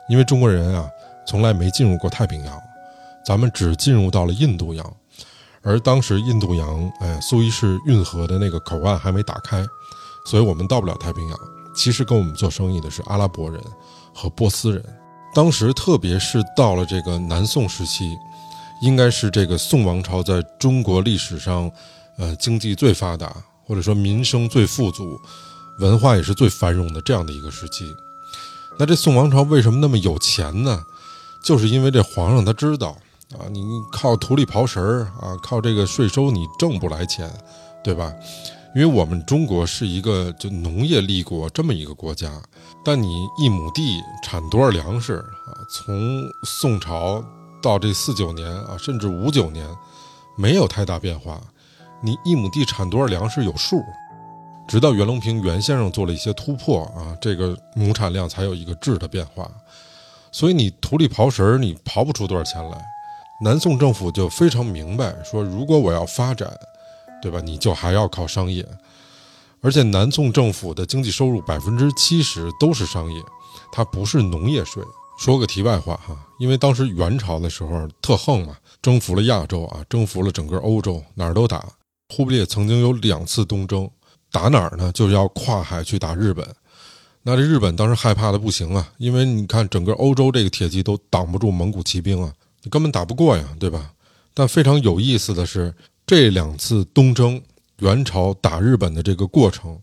[0.08, 0.88] 因为中国人啊，
[1.26, 2.56] 从来没进入过太平洋，
[3.26, 4.93] 咱们只进入到了印度洋，
[5.63, 9.65] 而当时印度洋，哎，苏伊士运河的那个口岸还没打开，
[10.28, 11.39] 所以我们到不了太平洋。
[11.76, 13.60] 其实跟我们做生意的是阿拉伯人
[14.13, 14.86] 和波斯人。
[15.34, 18.15] 当时，特别是到了这个南宋时期，
[18.84, 21.71] 应该是这个宋王朝在中国历史上，
[22.22, 25.20] 呃，经济最发达，或者说民生最富足，
[25.80, 27.96] 文化也是最繁荣的这样的一个时期。
[28.78, 30.84] 那这宋王朝为什么那么有钱呢？
[31.44, 32.90] 就是因为这皇上他知道
[33.32, 37.28] 啊，你靠土里刨食儿啊，靠这个税收你挣不来钱，
[37.84, 38.14] 对吧？
[38.76, 42.32] 因为我们中国是一个就农业立国这么一个国家，
[42.86, 45.50] 但你一亩地产多少粮食啊？
[45.72, 47.26] 从宋朝
[47.64, 49.68] 到这四九年啊，甚至五九年，
[50.38, 51.42] 没有太大变化。
[52.02, 53.84] 你一亩地产多少粮食有数。
[54.68, 59.50] 直到袁隆平袁先生做了一些突破啊，这个亩产量才有一个质的变化。
[60.32, 62.82] 所以你土里刨食儿，你刨不出多少钱来。
[63.44, 66.50] 南宋政府就非常明白，说如果我要发展，
[67.22, 67.42] 对吧？
[67.42, 68.66] 你就还要靠商业。
[69.62, 73.22] 而且南宋政府的经济收入百分之七十都是商业，
[73.72, 74.82] 它不是农业税。
[75.20, 81.64] 说个题外话哈，因为当时元朝的时候特横嘛，征服了亚洲啊，征服了整个欧洲，哪儿都打。
[82.12, 83.89] 忽必烈曾经有两次东征。
[84.30, 84.91] 打哪儿呢？
[84.93, 86.45] 就是要跨海去打日本。
[87.21, 93.91] 那这日本当时害怕的不行啊，因为你看整个欧洲这个铁骑都挡不住蒙古骑兵啊，你根本打不过呀，对吧？
[94.34, 95.74] 但非常有意思的是，
[96.08, 97.41] 这两次东征，
[97.80, 99.78] 元朝打日本的这个过程，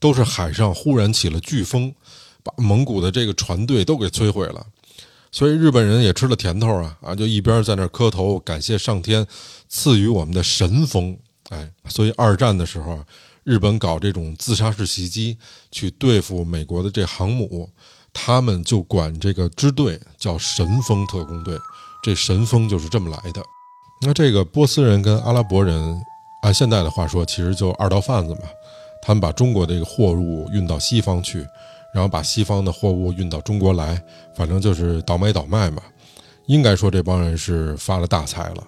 [0.00, 1.94] 都是海上忽然起了飓风，
[2.42, 4.66] 把蒙古的这个船队都给摧毁了。
[5.30, 9.24] 所以日本人也吃了甜头啊啊，就一边在那磕头感谢上天
[9.68, 11.16] 赐予我们的神风。
[11.52, 12.98] 哎，所以二战的时候。
[13.44, 15.36] 日本搞这种自杀式袭击
[15.72, 17.68] 去对付美国的这航母，
[18.12, 21.58] 他们就管这个支队叫“神风特工队”。
[22.04, 23.42] 这“神风”就是这么来的。
[24.02, 26.00] 那这个波斯人跟阿拉伯人，
[26.44, 28.42] 按现在的话说，其实就二道贩子嘛。
[29.02, 31.44] 他们把中国这个货物运到西方去，
[31.92, 34.00] 然后把西方的货物运到中国来，
[34.36, 35.82] 反正就是倒买倒卖嘛。
[36.46, 38.64] 应该说这帮人是发了大财了。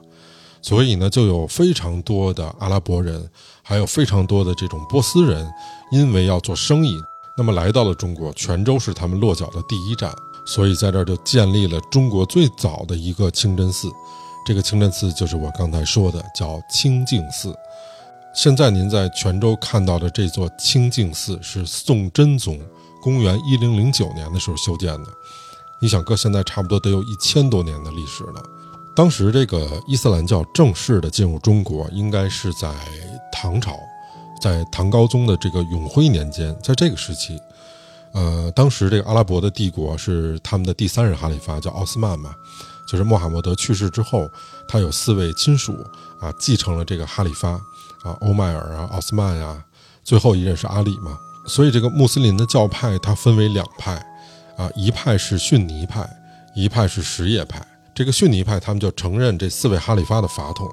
[0.65, 3.29] 所以呢，就有非常多的阿拉伯人，
[3.63, 5.47] 还有非常多的这种波斯人，
[5.93, 6.99] 因为要做生意，
[7.37, 10.11] 那么来到了中国，泉州是他们落脚的第一站，
[10.47, 13.93] 所以在这儿就建立了中国最早的一个清真寺。
[14.47, 17.55] 这个清真寺就是我刚才说的，叫清净寺。
[18.35, 22.59] 现在您在泉州看到的这座清净寺，是宋真宗
[23.03, 25.11] 公元一零零九年的时候修建的。
[25.79, 28.43] 你想，搁现在差不多得有一千多年的历史了。
[28.97, 32.73] 当时这个伊斯兰教正式的进入中国，应该是在
[33.33, 33.77] 唐朝，
[34.41, 37.37] 在唐高宗的这个永徽年间，在这个时期，
[38.13, 42.33] 呃，当时这个阿拉伯的帝国是他们的第三任哈里发，叫奥斯曼嘛，
[42.89, 44.31] 就是穆罕默德去世之后，
[44.69, 45.75] 他有四位亲属
[46.21, 47.51] 啊继承了这个哈里发
[48.05, 49.61] 啊，欧迈尔啊，奥斯曼呀，
[50.05, 53.95] 最后一任是阿里嘛，所以这个穆斯林的教派它分为两派，
[54.57, 56.09] 啊，一派是逊尼派，
[56.55, 57.61] 一派是什叶派。
[57.95, 60.67] 这个逊尼派，他们就承认这四位哈里发的法统，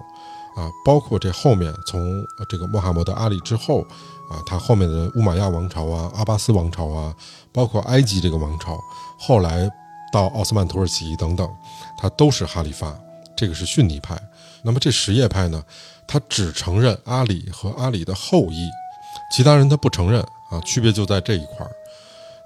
[0.55, 3.81] 啊，包括这后面从这个穆罕默德阿里之后，
[4.29, 7.15] 啊，他后面的乌玛亚王朝啊、阿巴斯王朝啊，
[7.51, 8.79] 包括埃及这个王朝，
[9.19, 9.69] 后来
[10.11, 11.47] 到奥斯曼土耳其等等，
[11.97, 12.97] 他都是哈里发，
[13.35, 14.19] 这个是逊尼派。
[14.63, 15.63] 那么这什叶派呢，
[16.07, 18.67] 他只承认阿里和阿里的后裔，
[19.31, 21.71] 其他人他不承认啊，区别就在这一块儿。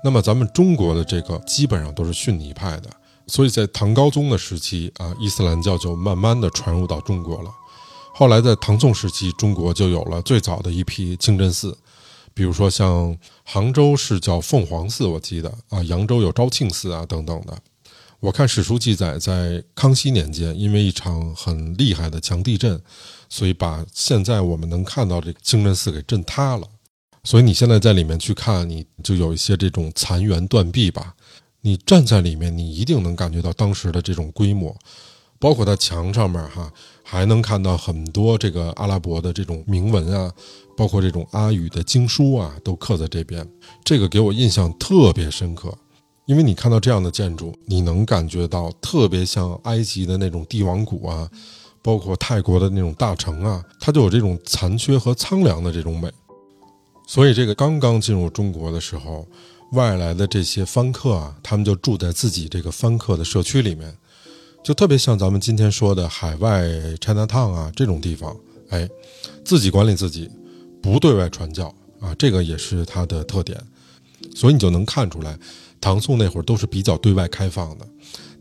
[0.03, 2.89] 那么咱们中国的这个基本上都是逊尼派的。
[3.27, 7.49] 所以在唐高宗的时期啊，伊斯兰教就慢慢的传入到中国了。
[8.13, 11.77] 后来在唐宋时期，中国就有了最早的一批清真寺，
[12.33, 17.57] 比如说像杭州是叫凤凰寺，我记得啊，扬州有昭庆寺啊等等的。
[18.21, 22.81] 我看史书记载，在康熙年间，因为一场很厉害的强地震，
[23.29, 26.67] 所以把现在我们能看到这个清真寺给震塌了。
[27.23, 31.13] 所以你现在在里面去看，你就有一些这种残垣断壁吧。
[31.65, 34.75] 你站在里面，你一定能感觉到当时的这种规模，
[35.39, 40.32] 包括它墙上面哈，还能看到很多这个阿拉伯的这种铭文啊，
[40.78, 43.43] 包括这种阿语的经书啊，都刻在这边。
[43.84, 45.75] 这个给我印象特别深刻，
[46.28, 51.28] 因为你看到这样的建筑，你能感觉到特别像埃及的那种帝王谷啊，
[51.82, 56.12] 包括泰国的那种大城啊，它就有这种残缺和苍凉的这种美。
[57.08, 59.28] 所以，这个刚刚进入中国的时候，
[59.71, 63.93] 外来的这些番客啊，他们就住在自己这个番客的社区里面，
[64.63, 66.63] 就特别像咱们今天说的海外
[67.01, 68.36] China Town 啊这种地方，
[68.69, 68.88] 哎，
[69.43, 70.30] 自己管理自己，
[70.82, 73.60] 不对外传教啊，这个也是它的特点。
[74.34, 75.38] 所以你就能看出来，
[75.82, 77.88] 唐宋那会儿都是比较对外开放的，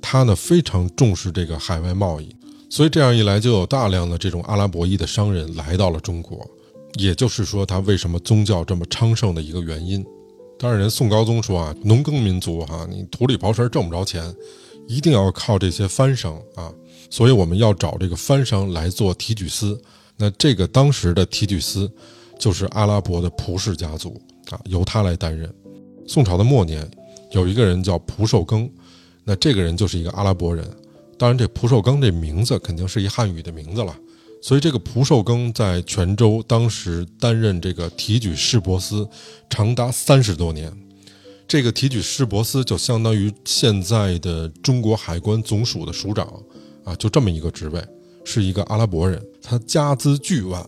[0.00, 2.34] 他呢非常重视这个海外贸易，
[2.70, 6.48] 所以这样一来，就有大量的这种阿拉伯裔的商人来到了中国。
[6.94, 10.04] 也就是说，他为什么宗教这么昌盛的一个原因。
[10.64, 14.34] 当然，人宋高宗说啊，农耕民族哈，你土里刨食挣不着钱，
[14.88, 16.72] 一定要靠这些番商啊。
[17.10, 19.78] 所以我们要找这个番商来做提举司。
[20.16, 21.92] 那这个当时的提举司
[22.38, 25.54] 就是阿拉伯的蒲氏家族啊，由他来担任。
[26.06, 26.90] 宋朝的末年，
[27.32, 28.66] 有一个人叫蒲寿庚，
[29.22, 30.66] 那这个人就是一个阿拉伯人。
[31.18, 33.94] 当然，这蒲寿庚这名字肯定是一汉语的名字了。
[34.46, 39.08] 所以，这个蒲寿庚在泉州当时担任这个提举市舶司，
[39.48, 40.70] 长达三十多年。
[41.48, 46.30] 这个提举市舶司就相当于现在的中国海关总署的署长
[46.84, 47.82] 啊，就这么一个职位，
[48.22, 49.18] 是一个阿拉伯人。
[49.40, 50.62] 他家资巨万，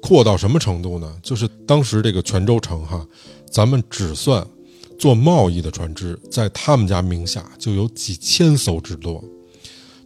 [0.00, 1.12] 阔到什么程度呢？
[1.20, 3.04] 就是当时这个泉州城哈，
[3.50, 4.46] 咱们只算
[4.96, 9.24] 做贸易的船只，在他们家名下就有几千艘之多。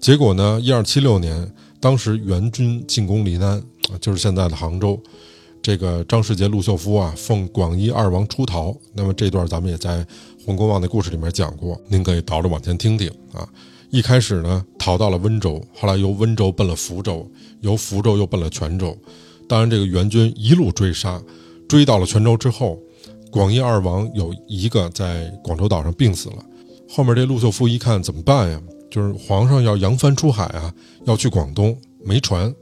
[0.01, 1.55] 结果呢，一二七六年。
[1.83, 3.61] 当时元军进攻临安，
[4.01, 4.97] 就是现在的杭州。
[5.61, 8.73] 这个张世杰、陆秀夫啊，奉广义二王出逃。
[8.95, 10.07] 那么这段咱们也在
[10.47, 13.49] 洪公望的故事里面讲过，您可以倒着往前听听啊。
[13.91, 17.29] 一开始呢，逃到了温州，后来由温州奔了福州，
[17.63, 18.97] 由福州又奔了泉州。
[19.49, 21.21] 当然，这个元军一路追杀，
[21.69, 22.79] 追到了泉州之后，
[23.33, 26.37] 广义二王有一个在广州岛上病死了。
[26.89, 28.63] 后面这陆秀夫一看，怎么办呀？
[28.93, 30.71] 就是皇上要扬帆出海啊，
[31.07, 31.75] 要去广东，
[32.05, 32.55] 没船。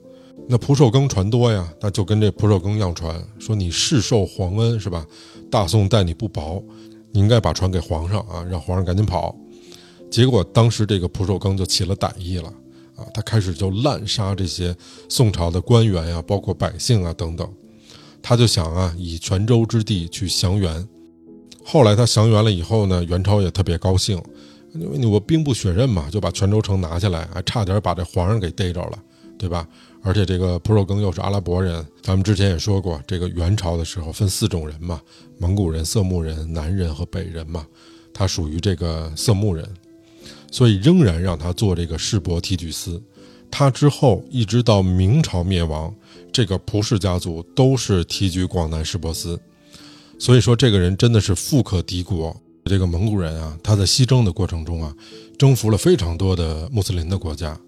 [0.49, 5.05] 那蒲寿庚船多呀，那就跟这蒲寿庚要船，说你世受皇恩是吧？
[5.51, 6.63] 大宋待你不薄，
[7.11, 9.37] 你应该把船给皇上啊，让皇上赶紧跑。
[10.09, 12.47] 结果当时这个蒲寿庚就起了歹意了
[12.95, 14.73] 啊，他开始就滥杀这些
[15.09, 17.53] 宋朝的官员呀，包括百姓啊等等。
[18.23, 20.89] 他就想啊，以泉州之地去降元。
[21.65, 24.23] 后来他降元了以后呢，元朝也特别高兴。
[24.75, 28.99] 因为我兵不血刃嘛，就把泉州城拿下来，还差点把这皇上给逮着了，
[29.39, 29.67] 对吧？
[30.03, 35.01] 而且这个蒲寿庚又是阿拉伯人，咱们之前也说过，这个元朝的时候分四种人嘛，
[35.39, 37.67] 蒙古人、色目人、南人和北人嘛，
[38.15, 39.69] 他属于这个色目人，
[40.51, 43.03] 所以仍然让他做这个世伯提举司。
[43.51, 45.95] 他之后一直到明朝灭亡，
[46.33, 49.39] 这个蒲氏家族都是提举广南世伯司，
[50.19, 52.35] 所以说这个人真的是富可敌国。
[52.71, 54.95] 这个蒙古人啊，他在西征的过程中啊，
[55.37, 57.59] 征服了非常多的穆斯林的国家，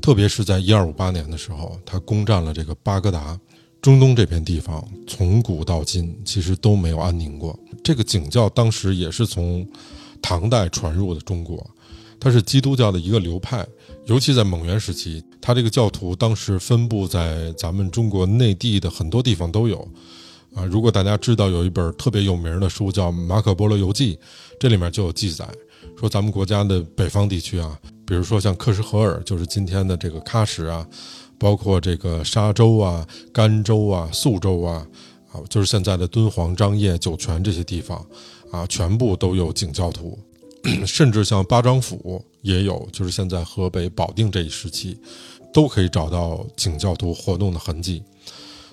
[0.00, 3.38] 特别是在一二五八年的时候，他攻占了这个巴格达。
[3.82, 7.54] 中东这片地方从古到今其实都没有安宁过。
[7.84, 9.68] 这个景教当时也是从
[10.22, 11.64] 唐代传入的中国，
[12.18, 13.64] 它是基督教的一个流派，
[14.06, 19.86] 尤其在蒙元时期，它这个教徒当时分布在咱们中国内地的很多地方都有。
[20.56, 24.16] 啊，如果大家知道有一本特别有名的书叫《马可波罗游记》，
[24.58, 25.46] 这里面就有记载，
[26.00, 30.88] 说咱们国家的北方地区啊，比如说像克什荷尔，就是今天的这个喀什啊，
[31.38, 34.86] 包括这个沙州啊、甘州啊、肃州啊，
[35.30, 38.02] 啊，就是现在的敦煌、张掖、酒泉这些地方，
[38.50, 40.18] 啊，全部都有景教徒，
[40.86, 44.98] 甚至像巴章府也有，就是现在河北保定这一时期，
[45.52, 48.02] 都可以找到景教徒活动的痕迹。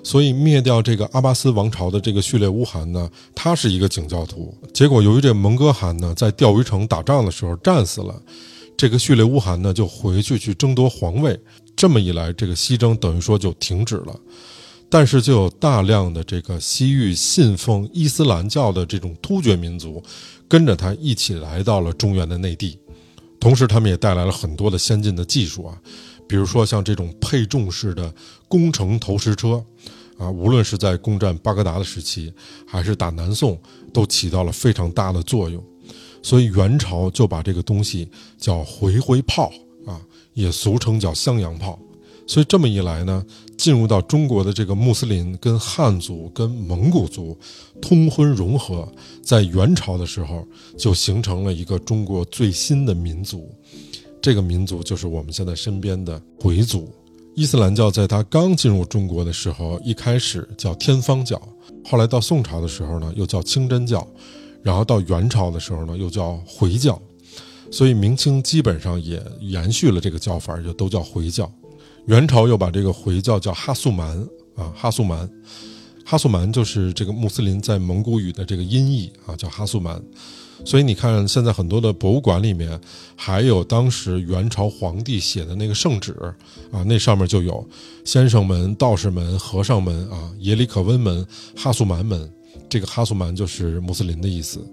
[0.04, 4.54] 所以灭掉这个阿巴斯王朝的这个序列乌汗呢，他是一个景教徒。
[4.74, 8.22] 结果由于这蒙哥汗呢在钓鱼城打仗的时候战死了，
[8.76, 11.40] 这个序列乌汗呢就回去去争夺皇位。
[11.76, 14.20] 这么一来，这个西征等于说就停止了。
[14.90, 20.04] 但是就有大量的这个西域信奉伊斯兰教的这种突厥民族，
[20.48, 22.78] 跟着他一起来到了中原的内地。
[23.40, 25.76] 同时，他们也带来了很多的先进的技术啊，
[26.28, 28.14] 比如说像这种配重式的
[28.48, 29.66] 攻城投石车，
[30.18, 32.32] 啊，无论是在攻占巴格达的时期，
[32.66, 33.60] 还是打南宋，
[33.92, 35.64] 都起到了非常大的作用。
[36.22, 39.52] 所以元朝就把这个东西叫回回炮
[39.86, 40.00] 啊，
[40.34, 41.78] 也俗称叫襄阳炮。
[42.26, 43.22] 所以这么一来呢，
[43.58, 47.38] 进入到中国的这个穆斯林跟汉族跟蒙古族
[47.82, 48.90] 通婚融合，
[49.22, 50.48] 在元朝的时候
[50.78, 53.54] 就形成了一个中国最新的民族。
[54.22, 56.90] 这个民族就是我们现在身边的回族。
[57.36, 61.42] 伊斯兰教在它刚进入中国的时候，一开始叫天方教，
[61.84, 64.08] 后来到宋朝的时候呢，又叫清真教。
[64.62, 67.02] 然后到元朝的时候呢，又叫回教，
[67.72, 71.52] 所以明清基本上也延续了这个叫法，就都叫回教。
[72.06, 74.16] 元朝又把这个回教叫哈素蛮
[74.56, 75.28] 啊，哈素蛮，
[76.06, 80.02] 哈素蛮就是这个穆斯林在蒙古语的这个音译啊，叫哈素蛮。
[80.66, 82.80] 所以你看，现在很多的博物馆里面
[83.16, 86.16] 还有当时元朝皇帝写的那个圣旨
[86.72, 87.68] 啊，那上面就有
[88.06, 92.32] 先生们、道士们、和尚们啊，耶里可温门、哈苏蛮门。
[92.70, 94.66] 这个哈苏蛮就是穆斯林的意思，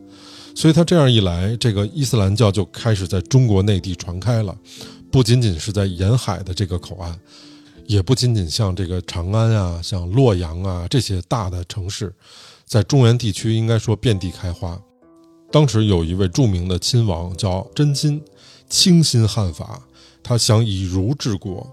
[0.55, 4.57] 所以他这样一来，这个伊斯兰教就开始在中国内地传开了，
[5.11, 7.19] 不仅仅是在沿海的这个口岸，
[7.87, 12.15] 也不仅仅像这个长安啊、像洛阳啊这些大的城市，
[12.65, 14.81] 在中原地区应该说遍地开花。
[15.51, 18.23] 当时有一位著名的亲王叫真金，
[18.69, 19.83] 倾心汉法，
[20.23, 21.69] 他想以儒治国，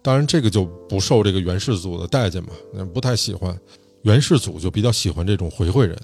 [0.00, 3.58] 当然这个就不受这个元世祖的待见嘛，那不太喜欢。
[4.02, 6.00] 元世祖就比较喜欢这种回回人，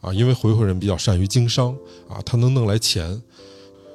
[0.00, 1.74] 啊，因为回回人比较善于经商，
[2.08, 3.20] 啊，他能弄来钱，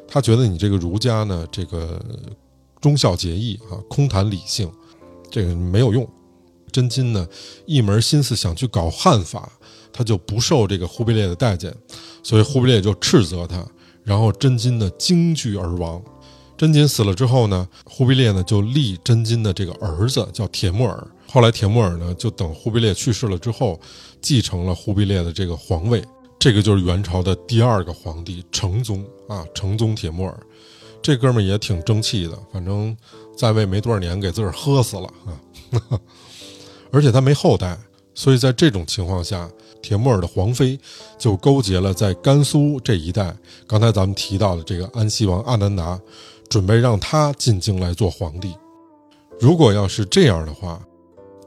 [0.07, 2.03] 他觉得你这个儒家呢，这个
[2.81, 4.69] 忠孝节义啊，空谈理性，
[5.31, 6.05] 这个没有用。
[6.71, 7.25] 真金呢，
[7.67, 9.49] 一门心思想去搞汉法，
[9.93, 11.71] 他就不受这个忽必烈的待见，
[12.23, 13.63] 所以忽必烈就斥责他，
[14.03, 16.01] 然后真金的惊惧而亡。
[16.57, 21.05] 真金死了之后呢，忽必烈呢就立真金的这个儿子叫铁木儿。
[21.29, 23.79] 后来铁木儿呢就等忽必烈去世了之后，
[24.21, 26.01] 继承了忽必烈的这个皇位。
[26.39, 30.39] 这个就是元朝的第二个皇帝成宗啊，成宗铁木儿。
[31.01, 32.95] 这哥们儿也挺争气的，反正
[33.37, 35.99] 在位没多少年，给自个儿喝死了啊。
[36.91, 37.77] 而且他没后代，
[38.13, 39.49] 所以在这种情况下，
[39.83, 40.79] 铁木尔的皇妃
[41.19, 43.35] 就勾结了在甘肃这一带，
[43.67, 46.01] 刚才咱们提到的这个安西王阿难达。
[46.49, 48.53] 准备让他进京来做皇帝。
[49.39, 50.79] 如果要是这样的话，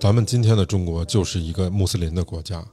[0.00, 2.64] 咱们今天的中国就是一个穆斯林的国家，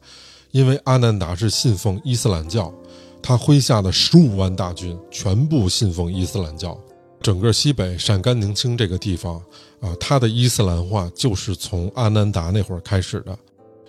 [0.49, 2.73] 因为阿难达是信奉伊斯兰教，
[3.21, 6.75] 他麾下的十五万大军全部信奉伊斯兰教。
[7.21, 9.35] 整个西北陕甘宁青这个地方
[9.79, 13.37] 啊，他的伊斯兰化就是从阿难达那会儿开始的。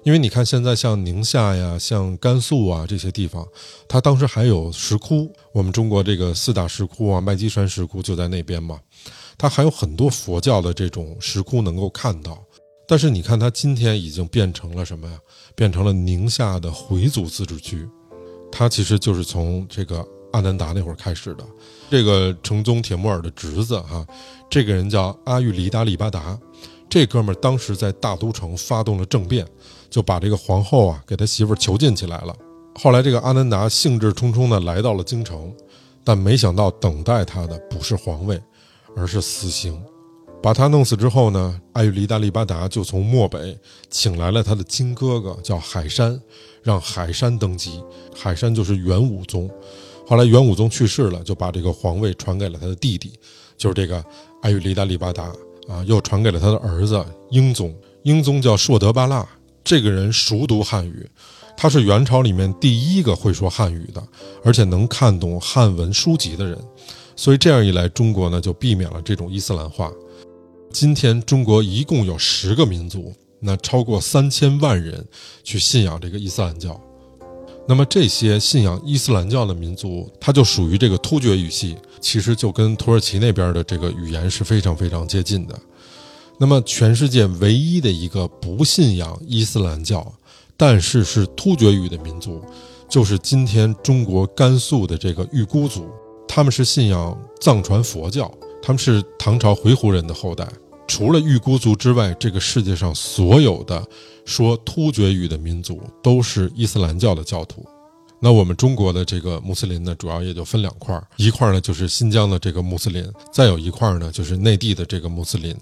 [0.05, 3.47] 因为你看，现在像宁夏呀、像甘肃啊这些地方，
[3.89, 5.33] 它当时还有石窟。
[5.51, 8.79] 我们中国这个四大石窟啊，麦积山石窟就在那边嘛，
[9.39, 12.39] 它还有很多佛教的这种石窟能够看到。
[12.87, 15.19] 但是你看，它今天已经变成了什么呀？
[15.57, 17.89] 变成了宁夏的回族自治区。
[18.53, 21.45] 它其实就是从这个阿难达那会儿开始的。
[21.91, 24.07] 这个成宗铁木儿的侄子哈，
[24.51, 26.39] 这个人叫阿育黎达里巴达，
[26.95, 29.45] 这哥们儿当时在大都城发动了政变。
[29.91, 32.37] 就把这个皇后啊给他媳妇囚禁起来了。
[32.75, 35.53] 后来这个阿难达兴致冲冲地来到了京城，
[36.03, 38.41] 但没想到等待他的不是皇位，
[38.97, 39.81] 而是死刑。
[40.43, 43.57] 把他弄死之后呢，阿育黎达利巴达就从漠北
[43.89, 46.21] 请来了他的亲哥哥，叫海山，
[46.63, 47.81] 让海山登基。
[48.15, 49.49] 海山就是元武宗。
[50.09, 53.13] 后来元武宗去世了，就把这个皇位传给了他的弟弟，
[53.57, 54.05] 就是这个
[54.43, 55.33] 阿育黎达利巴达
[55.69, 57.75] 啊，又传给了他的儿子英宗。
[58.03, 59.27] 英宗叫硕德巴剌。
[59.63, 61.09] 这个人熟读汉语，
[61.57, 64.07] 他是元朝里面第一个会说汉语的，
[64.45, 66.59] 而且能看懂汉文书籍的人。
[67.17, 69.91] 所以这样一来，中国呢就避免了这种伊斯兰化。
[70.71, 75.03] 今天中国一共有十个民族，那超过三千万人
[75.43, 76.79] 去信仰这个伊斯兰教。
[77.67, 85.59] 那么这些信仰伊斯兰教的民族，它就属于这个突厥语系，其实就跟土耳其那边的这个语言是非常非常接近的。
[86.39, 90.13] 那么，全世界唯一的一个不信仰伊斯兰教，
[90.57, 92.43] 但是是突厥语的民族，
[92.89, 95.89] 就是今天中国甘肃的这个裕姑族。
[96.27, 98.31] 他们是信仰藏传佛教，
[98.61, 100.47] 他们是唐朝回鹘人的后代。
[100.87, 103.85] 除了裕姑族之外，这个世界上所有的
[104.25, 107.65] 说突厥语的民族都是伊斯兰教的教徒。
[108.21, 115.55] 那我们中国的这个穆斯林呢，主要也就分两块儿，一块儿呢就是新疆的这个穆斯林，再有一块儿呢就是内地的这个穆斯林。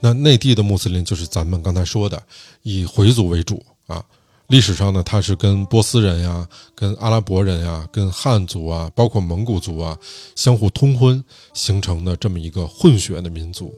[0.00, 2.22] 那内地的穆斯林就是咱们刚才说的，
[2.62, 4.02] 以回族为主啊。
[4.46, 9.98] 历史上呢，它是跟波斯人呀、跟阿拉伯人呀、跟汉族啊，包括蒙古族啊
[10.34, 13.74] 相互通婚形成的这么一个混血的民族。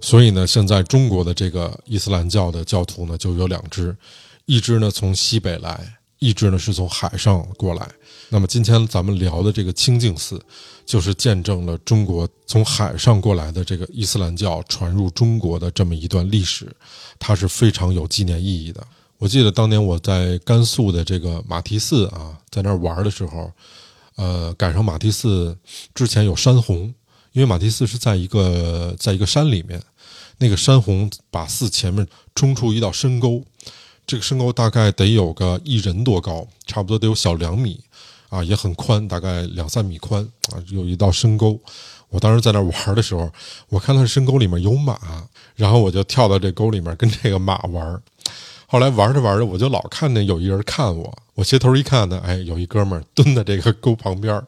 [0.00, 3.96] 所以呢，现在中国的这个伊斯兰教的教徒呢就有两支，
[4.46, 7.88] 一支呢从西北来，一支呢是从海上过来。
[8.30, 10.40] 那么今天咱们聊的这个清净寺，
[10.86, 16.70] 就是见证了中国从海上过来的这个伊斯兰教传入中国的这么一段历史，
[17.18, 18.86] 它是非常有纪念意义的。
[19.18, 23.52] 我记得当年我在甘肃的这个马蹄寺啊，在那儿玩的时候，
[24.16, 25.54] 呃，赶上马蹄寺
[25.94, 26.82] 之前有山洪，
[27.32, 29.82] 因为马蹄寺是在一个在一个山里面，
[30.40, 33.44] 那个山洪把寺前面冲出一道深沟，
[34.04, 37.80] 这个深沟大概得有个一人多高，差不多得有小两米。
[38.30, 40.22] 啊，也很宽，大概两三米宽
[40.52, 41.58] 啊，有一道深沟。
[42.10, 43.28] 我当时在那玩的时候，
[43.68, 45.26] 我看到深沟里面有马，
[45.56, 48.00] 然后我就跳到这沟里面跟这个马玩。
[48.68, 54.40] 后来玩着玩着，我就老看见有一人看我，我斜头一看呢，哎，有一哥们蹲在这个沟旁边。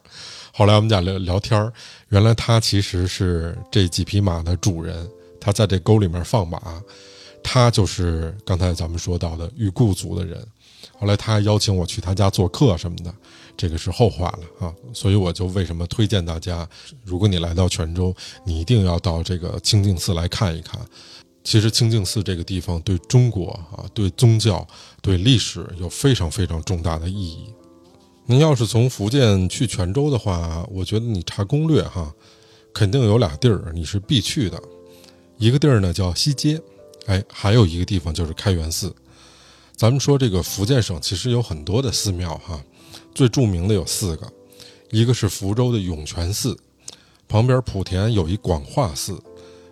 [0.53, 1.73] 后来我们俩聊聊天
[2.11, 5.11] 原来他其实是这几匹马的主人，
[5.43, 6.81] 他在这沟里面放马，
[7.43, 10.47] 他就是刚才咱们说到的玉固族的人。
[10.99, 13.13] 后来他还邀请我去他家做客什么的。
[13.55, 16.67] 这个是后话了啊，所以我就为什么推荐大家，
[17.05, 18.15] 如果你来到泉州，
[18.47, 20.81] 你一定要到这个清净寺来看一看。
[21.45, 24.67] 其实清净寺这个地方对中国啊，对宗教、
[25.03, 27.53] 对历史有非常非常重大的意义。
[28.25, 32.11] 您要是从福建去泉州的话，我觉得你查攻略哈，
[32.73, 34.61] 肯定有俩地儿你是必去的。
[35.43, 36.63] 一个地儿呢叫西街，
[37.07, 38.95] 哎，还有一个地方就是开元寺。
[39.75, 42.63] 咱们说这个福建省其实有很多的寺庙哈。
[43.13, 44.33] 最著名的有四个，
[44.93, 46.57] 一个是福州的涌泉寺，
[47.27, 49.21] 旁边莆田有一广化寺，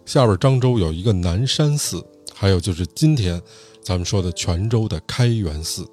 [0.05, 2.05] 下边漳州有一个南山寺，
[2.35, 3.41] 还有就是今天
[3.81, 5.87] 咱们说的泉州的开元寺。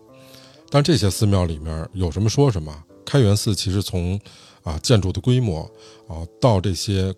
[0.72, 2.84] 但这些寺庙里面有什么说什么。
[3.06, 4.20] 开元寺其实从
[4.64, 5.62] 啊建筑的规模
[6.08, 7.14] 啊到这些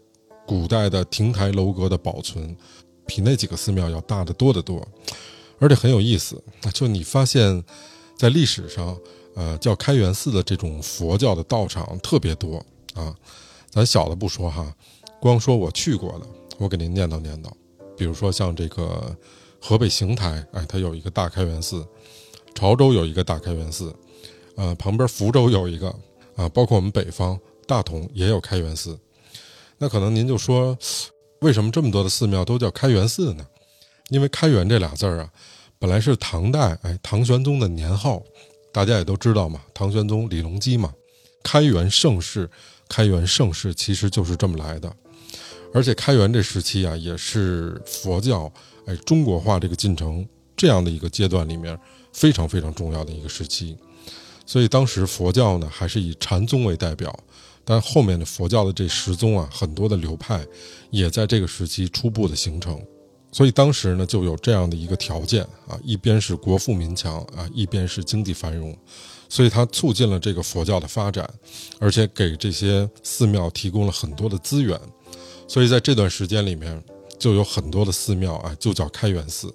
[0.50, 2.58] 古代的亭台楼阁的保存，
[3.06, 4.84] 比那几个寺庙要大得多得多，
[5.60, 6.42] 而且很有意思。
[6.74, 7.64] 就你发现，
[8.18, 8.98] 在历史上。
[9.36, 12.58] 呃，叫开元寺的这种佛教的道场特别多
[12.94, 13.16] 啊，
[13.70, 14.76] 咱小的不说哈，
[15.22, 16.26] 光说我去过的，
[16.58, 17.50] 我给您念叨念叨。
[17.96, 19.16] 比如说像这个
[19.62, 21.78] 河北邢台，哎，它有一个大开元寺；
[22.54, 23.96] 潮州有一个大开元寺，
[24.56, 25.88] 呃，旁边福州有一个
[26.36, 29.00] 啊，包括我们北方大同也有开元寺。
[29.80, 30.78] 那可能您就说，
[31.42, 33.46] 为什么这么多的寺庙都叫开元寺呢？
[34.10, 35.30] 因为开元这俩字儿啊，
[35.80, 38.22] 本来是唐代哎唐玄宗的年号。
[38.72, 40.94] 大家也都知道嘛，唐玄宗李隆基嘛，
[41.42, 42.48] 开元盛世，
[42.88, 44.96] 开元盛世其实就是这么来的。
[45.74, 48.50] 而且开元这时期啊，也是佛教
[48.86, 50.24] 哎中国化这个进程
[50.56, 51.78] 这样的一个阶段里面
[52.14, 53.76] 非常非常重要的一个时期。
[54.46, 57.12] 所以当时佛教呢还是以禅宗为代表，
[57.70, 60.44] 但后面的佛教的这十宗啊，很多的流派
[60.90, 62.84] 也在这个时期初步的形成。
[63.32, 68.76] 所以当时呢，就有这样的一个条件啊，一边是国富民强啊，一边是经济繁荣，
[69.30, 71.32] 所以它促进了这个佛教的发展，
[71.78, 74.76] 而且给这些寺庙提供了很多的资源。
[75.48, 76.84] 所以在这段时间里面，
[77.20, 79.54] 就有很多的寺庙啊，就叫开元寺。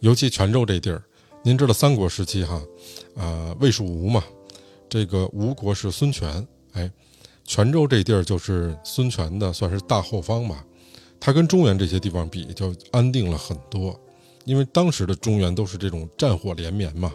[0.00, 1.02] 尤其泉州这地儿，
[1.42, 2.62] 您知道三国时期哈，
[3.16, 4.22] 啊，魏蜀吴嘛，
[4.90, 6.90] 这个吴国是孙权，哎，
[7.46, 10.64] 泉州这地儿就是孙权的，算是大后方吧。
[11.20, 13.98] 它跟中原这些地方比，就安定了很多，
[14.44, 17.12] 因为当时的中原都是这种战火连绵嘛。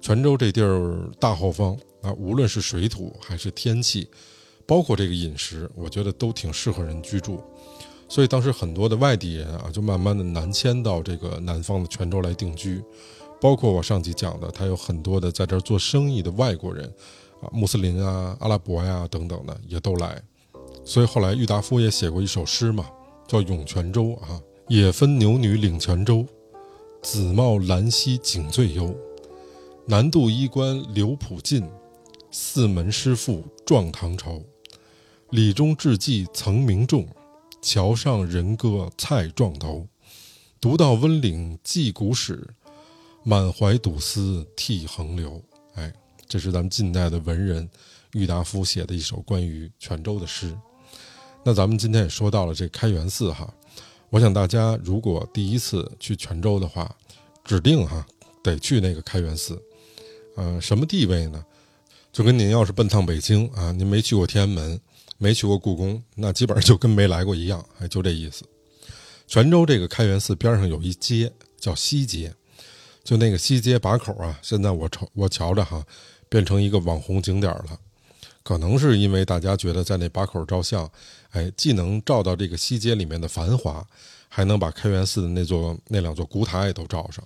[0.00, 4.08] 泉州这地儿大后方啊，无论是水土还是天气，
[4.66, 7.42] 包括这个饮食，我觉得都挺适合人居住。
[8.08, 12.82] 所以当时很多的外地人啊，就慢慢的南迁到这个南方的泉州来定居，
[13.40, 16.92] 包括我上集讲的，他有很多的在这儿做生意的外国人，
[17.42, 20.22] 啊，穆斯林啊、阿拉伯呀等等的也都来。
[20.84, 22.86] 所以后来郁达夫也写过一首诗嘛。
[23.28, 26.26] 叫涌泉州啊，也分牛女领泉州，
[27.00, 28.92] 紫帽兰溪景最幽。
[29.86, 31.64] 南渡衣冠刘普进，
[32.32, 34.40] 四门师傅壮唐朝。
[35.30, 37.06] 李中志迹曾名重，
[37.62, 39.86] 桥上人歌蔡壮头。
[40.60, 42.48] 独到温岭记古史，
[43.22, 45.40] 满怀笃思涕横流。
[46.30, 47.68] 这是咱们近代的文人
[48.12, 50.56] 郁达夫写的一首关于泉州的诗。
[51.42, 53.52] 那咱们今天也说到了这开元寺哈，
[54.10, 56.94] 我想大家如果第一次去泉州的话，
[57.44, 58.06] 指定哈
[58.44, 59.60] 得去那个开元寺。
[60.36, 61.44] 呃，什么地位呢？
[62.12, 64.80] 就跟您要是奔趟北京啊，您没去过天安门，
[65.18, 68.44] 没去过故宫，那基本上就跟没来过一样，哎，就这意思。
[69.26, 72.32] 泉州这个开元寺边上有一街叫西街，
[73.02, 75.84] 就那个西街把口啊，现在我瞅我瞧着哈，
[76.30, 77.78] 变成一个网红景点了。
[78.42, 80.90] 可能是因为大家觉得在那把口照相，
[81.32, 83.86] 哎，既能照到这个西街里面的繁华，
[84.28, 87.22] 还能把开元寺的那座那两座古塔也都照上。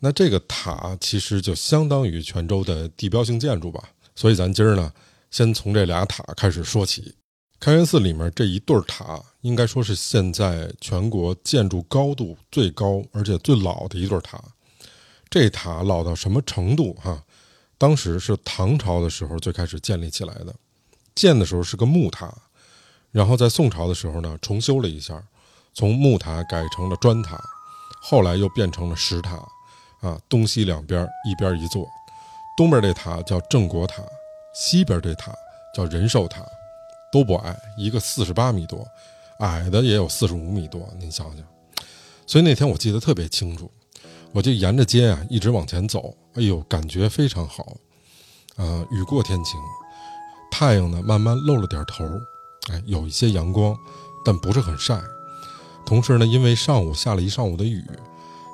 [0.00, 3.90] 那这个塔其实就相当于泉州的地标性建筑吧。
[4.16, 4.92] 所以咱今儿呢，
[5.30, 7.14] 先从这俩塔开始说起。
[7.60, 14.42] 开元寺里面这一对塔，应该说是现在全国建筑高度最高而且最老的一对塔。
[15.30, 16.94] 这塔老到什么程度？
[16.94, 17.22] 哈，
[17.82, 20.54] 当时是唐朝的时候最开始建立起来的，
[21.16, 22.32] 建的时候是个木塔，
[23.10, 25.20] 然后在宋朝的时候呢重修了一下，
[25.74, 27.42] 从木塔改成了砖塔，
[28.00, 29.44] 后来又变成了石塔。
[30.00, 31.84] 啊，东西两边一边一座，
[32.56, 34.00] 东边这塔叫正国塔，
[34.54, 35.34] 西边这塔
[35.74, 36.40] 叫仁寿塔，
[37.12, 38.86] 都不矮，一个四十八米多，
[39.40, 41.44] 矮的也有四十五米多，您想想。
[42.28, 43.68] 所以那天我记得特别清楚，
[44.32, 47.76] 我就沿着街啊一直往前走，哎呦，感觉非常好。
[48.56, 49.60] 呃，雨过天晴，
[50.50, 52.04] 太阳呢慢慢露了点头，
[52.70, 53.76] 哎，有一些阳光，
[54.24, 55.00] 但不是很晒。
[55.84, 57.84] 同时呢，因为上午下了一上午的雨。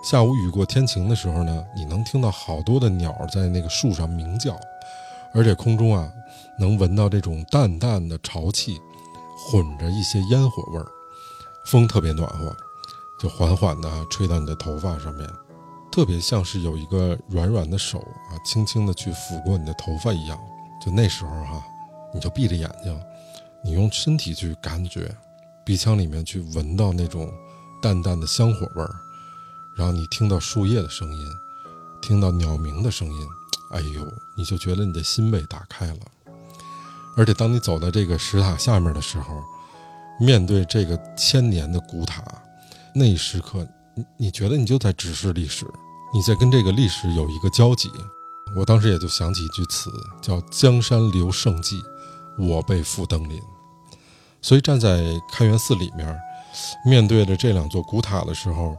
[0.03, 4.57] 下午雨过天晴的时候呢，你能听到好多的鸟在那个树上鸣叫，
[5.35, 6.09] 而且空中啊
[6.59, 8.81] 能闻到这种淡淡的潮气，
[9.37, 10.87] 混着一些烟火味儿，
[11.67, 12.57] 风特别暖和，
[13.21, 15.29] 就缓缓地吹到你的头发上面，
[15.91, 20.39] 特别像是有一个软软的手啊，轻轻地去抚过你的头发一样。
[20.85, 21.65] 就那时候哈，
[22.15, 23.01] 你就闭着眼睛，
[23.65, 25.13] 你用身体去感觉，
[25.65, 27.29] 鼻腔里面去闻到那种
[27.83, 28.91] 淡淡的香火味儿。
[29.77, 31.27] 然后你听到树叶的声音，
[32.01, 33.29] 听到鸟鸣的声音，
[33.73, 35.99] 哎呦，你就觉得你的心被打开了。
[37.17, 39.43] 而且当你走到这个石塔下面的时候，
[40.21, 42.23] 面对这个千年的古塔，
[42.95, 43.67] 那一时刻，
[44.17, 45.67] 你觉得你就在直视历史，
[46.13, 47.91] 你在跟这个历史有一个交集。
[48.57, 49.91] 我当时也就想起一句词，
[50.23, 51.83] 叫“江山留胜迹，
[52.39, 53.41] 我辈复登临”。
[54.41, 56.19] 所以站在开元寺里面，
[56.85, 58.77] 面对着这两座古塔的时候。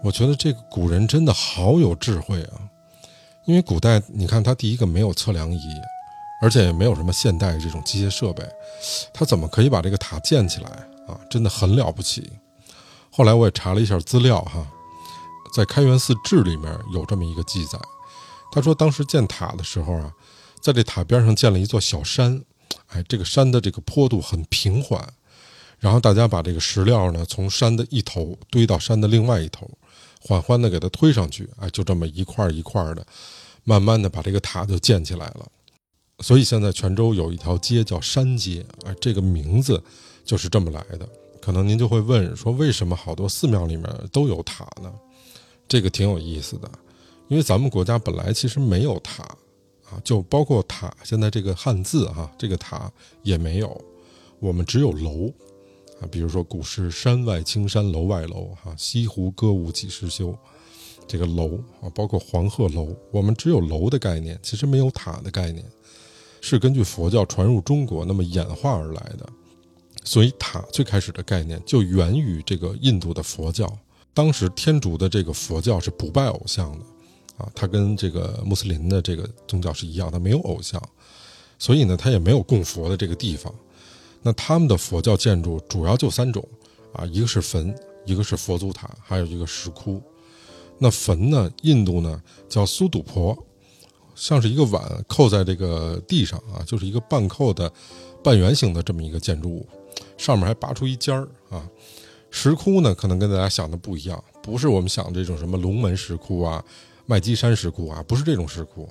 [0.00, 2.54] 我觉得这个古人真的好有智慧啊！
[3.46, 5.60] 因为古代，你看他第一个没有测量仪，
[6.40, 8.48] 而且也没有什么现代这种机械设备，
[9.12, 10.70] 他怎么可以把这个塔建起来
[11.08, 11.18] 啊？
[11.28, 12.30] 真的很了不起。
[13.18, 14.64] 后来我也查了一下资料哈，
[15.52, 17.76] 在《开元寺志》里面有这么一个记载，
[18.52, 20.12] 他说当时建塔的时候啊，
[20.62, 22.40] 在这塔边上建了一座小山，
[22.86, 25.04] 哎，这个山的这个坡度很平缓，
[25.80, 29.68] 然后大家把这个石料呢从山的一头堆到山的另外一头。
[30.20, 33.04] 缓缓地给它推上去，哎，就这么一块一块的，
[33.64, 35.44] 慢慢的把这个塔就建起来了。
[36.20, 39.82] 所以现在泉州有一条街叫山街，哎，这个名字
[40.24, 41.08] 就是这么来的。
[41.40, 44.92] 可能您就会问说，为什么好多寺庙里面都有塔呢？
[45.66, 46.70] 这个挺有意思的，
[47.28, 49.22] 因为咱们国家本来其实没有塔
[49.90, 52.90] 啊，就包括塔，现在这个汉字哈，这个塔
[53.22, 53.80] 也没有，
[54.38, 55.32] 我们只有楼。
[56.00, 60.32] 啊，比如说古诗“山外青山楼外楼”哈，“西湖歌舞几时休”，
[61.08, 65.64] 这个楼啊，包括黄鹤楼，我们只有楼的概念，其实没有塔的概念，
[66.40, 69.28] 是根据佛教传入中国那么演化而来的。
[70.04, 73.70] 所以塔最开始的概念就源于这个印度的佛教。
[74.14, 76.84] 当时天竺的这个佛教是不拜偶像的，
[77.36, 80.82] 啊，它跟这个穆斯林的这个宗教是一样，它没有偶像，
[81.58, 83.54] 所以呢，它也没有供佛的这个地方。
[84.22, 86.46] 那他们的佛教建筑主要就三种，
[86.92, 87.72] 啊，一个是坟，
[88.06, 90.02] 一个是佛祖塔，还有一个石窟。
[90.78, 93.36] 那坟呢，印度呢叫苏堵婆，
[94.16, 97.72] 像是一个碗扣在这个地上啊，就是一个半扣的
[98.24, 99.68] 半圆形的这么一个建筑物，
[100.18, 101.66] 上面还拔出一尖儿啊。
[102.30, 106.62] 石窟呢，可能跟大家想的不一样，不是我们想这种什么龙门石窟啊、
[107.06, 108.86] 麦积山石窟啊，不是这种石窟。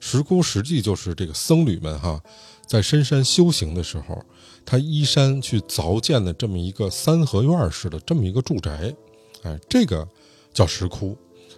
[0.00, 2.22] 石窟实际就是这个僧侣们哈，
[2.66, 4.22] 在深山修行的时候。
[4.66, 8.94] 他依山去凿建的这么一个三合院式的这么一个住宅，
[9.42, 10.08] 哎，这个
[10.54, 11.14] 叫石窟。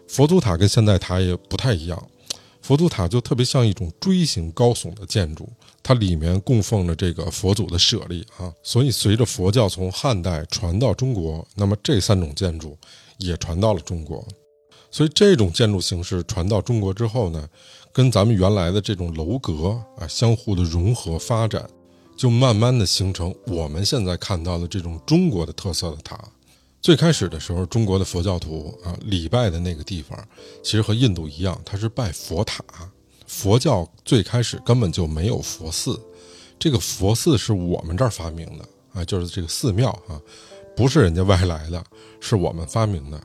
[0.09, 2.11] 佛祖塔跟现代塔也不太一样，
[2.61, 5.49] 佛祖塔就特别像一种锥形高耸的建筑，
[5.87, 8.53] 它里面供奉着这个佛祖的舍利啊。
[8.61, 12.77] 所以随着佛教从汉代传到中国，那么这三种建筑
[13.19, 14.27] 也传到了中国。
[14.91, 17.49] 所以这种建筑形式传到中国之后呢，
[17.93, 21.65] 跟咱们原来的这种楼阁啊相互的融合发展。
[22.17, 26.19] 就慢慢的形成我们现在看到的这种中国的特色的塔。
[26.81, 30.19] 最开始的时候，中国的佛教徒啊礼拜的那个地方，
[30.65, 32.65] 其实和印度一样，它是拜佛塔。
[33.27, 36.01] 佛教最开始根本就没有佛寺，
[36.59, 40.21] 这个佛寺是我们这儿发明的啊，就是这个寺庙啊，
[40.77, 41.85] 不是人家外来的，
[42.21, 43.21] 是我们发明的。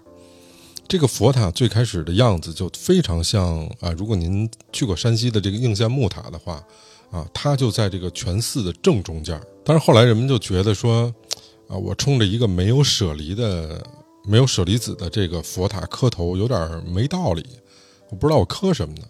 [0.87, 6.63] 这个佛塔最开始的样子就非常像啊，如果您去过山西的这个应县木塔的话。
[7.11, 9.37] 啊，它就在这个全寺的正中间。
[9.65, 11.13] 但是后来人们就觉得说，
[11.67, 13.85] 啊，我冲着一个没有舍离的、
[14.23, 17.45] 没有舍利子的这个佛塔磕头，有点没道理。
[18.09, 19.03] 我不知道我磕什么呢，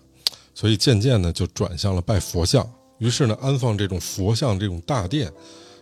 [0.53, 2.69] 所以渐渐的就转向了拜佛像。
[2.99, 5.31] 于是呢，安放这种佛像这种大殿，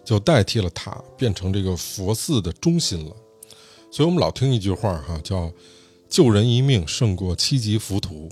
[0.06, 3.16] 就代替了塔，变成这个佛寺的中心了。
[3.92, 5.52] 所以我们老听一句话哈，叫
[6.08, 8.30] “救人一命胜过七级浮屠”。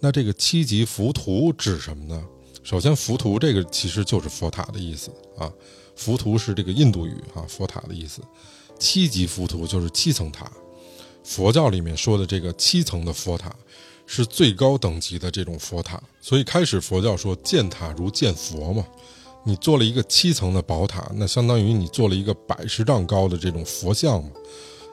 [0.00, 2.24] 那这个七级浮屠指什么呢？
[2.64, 5.52] 首先，浮屠这个其实就是佛塔的意思啊。
[5.94, 8.20] 浮屠是这个印度语啊，佛塔的意思。
[8.78, 10.50] 七级浮屠就是七层塔。
[11.22, 13.54] 佛教里面说的这个七层的佛塔。
[14.06, 18.86] 是最高等级的这种佛塔，所以开始佛教说建塔如建佛嘛。
[19.44, 24.30] 你做了一个七层的宝塔，那相当于你做了一个百十丈高的这种佛像嘛。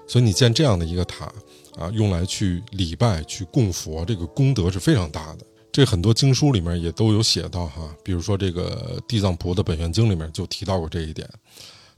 [0.07, 1.25] 所以你建这样的一个塔
[1.75, 5.45] 啊，用来去礼拜、去供佛，这个功德是非常大的。
[5.71, 11.27] 这很多经书里面也都有写到哈，比如说这个《地藏菩萨本愿经》里面就提到过这一点。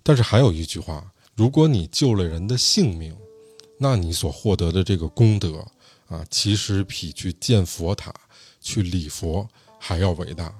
[0.01, 1.03] 但是还有一句话，
[1.36, 3.13] 如果你救了人的性命，
[3.78, 5.66] 那你所获得的这个功德。
[6.16, 8.13] 啊，其实比去建佛塔、
[8.61, 9.47] 去礼佛
[9.78, 10.53] 还要伟大，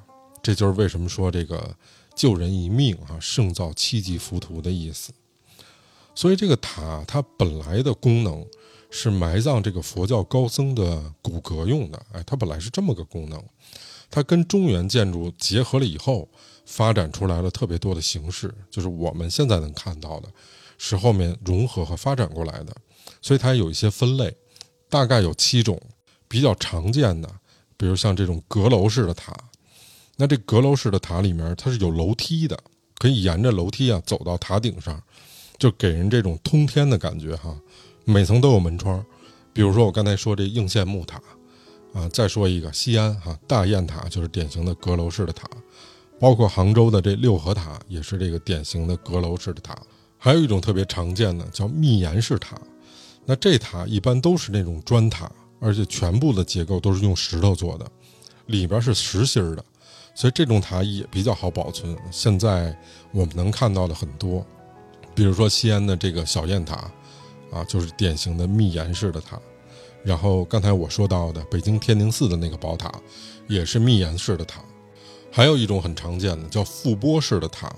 [0.44, 1.76] 这就是为什么说这个
[2.14, 5.14] 救人一命啊，胜造七级浮屠的意思。
[6.14, 8.46] 所以这个塔它本来的功能
[8.90, 13.42] 是埋葬这个佛教高僧的骨骼用的，哎，它本来是这么个功能。
[14.10, 16.30] 它跟中原建筑结合了以后，
[16.66, 20.30] 发展出来了特别多的形式，就是我们现在能看到的，
[20.78, 22.76] 是后面融合和发展过来的。
[23.22, 24.36] 所以它有一些分类。
[24.96, 25.78] 大概有七种
[26.26, 27.30] 比较常见的，
[27.76, 29.36] 比如像这种阁楼式的塔。
[30.16, 32.58] 那这阁楼式的塔里面，它是有楼梯的，
[32.98, 35.04] 可以沿着楼梯啊走到塔顶上，
[35.60, 37.54] 就给人这种通天的感觉哈。
[38.06, 39.06] 每层都有门窗。
[39.52, 41.22] 比如说我刚才说这应县木塔
[41.94, 45.46] 啊，再说一个西安哈大雁塔，就是典型的阁楼式的塔。
[46.22, 49.78] 包括杭州的这六合塔也是这个典型的阁楼式的塔。
[50.18, 52.58] 还有一种特别常见的叫密檐式塔。
[53.26, 57.92] 那这塔一般都是那种砖塔，而且全部的结构都是用石头做的，
[58.46, 59.66] 里边是实心的，
[60.14, 61.98] 所以这种塔也比较好保存。
[62.12, 62.78] 现在
[63.12, 64.46] 我们能看到的很多，
[65.16, 66.76] 比如说西安的这个小雁塔，
[67.52, 69.40] 啊，就是典型的密檐式的塔。
[70.04, 72.94] 然后刚才我说到的北京天宁寺的那个宝塔，
[73.48, 74.64] 也是密檐式的塔。
[75.32, 77.76] 还有一种很常见的叫覆钵式的塔，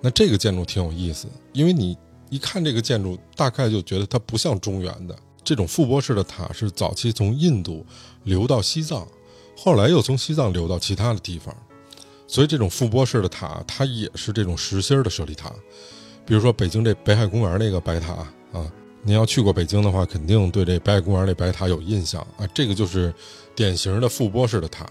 [0.00, 1.94] 那这个建筑挺有意思，因为你。
[2.30, 7.84] 一看这个建筑，大概就觉得它不像中原的这种覆钵式的塔，是早期从印度
[8.24, 9.06] 流到西藏，
[9.56, 11.54] 后来又从西藏流到其他的地方，
[12.26, 15.52] 所以这种覆钵式的塔，它也是这种实心的舍利塔。
[16.26, 18.12] 比如说北京这北海公园那个白塔
[18.52, 18.70] 啊，
[19.02, 22.46] 您要去过北京的话，肯定对这北海公园那白塔有印象啊。
[22.52, 23.14] 这个就是
[23.54, 24.86] 典型的覆钵式的塔，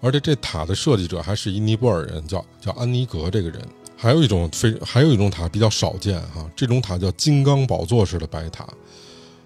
[0.00, 3.62] 而且这塔的设计者还是一尼泊尔人，叫叫安尼格这个人。
[3.96, 8.68] 还有一种非还有一种塔比较少见哈，这种塔叫金刚宝座式的白塔。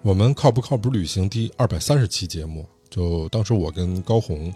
[0.03, 4.53] 我们靠不靠谱旅行第二百三十期节目，就当时我跟高红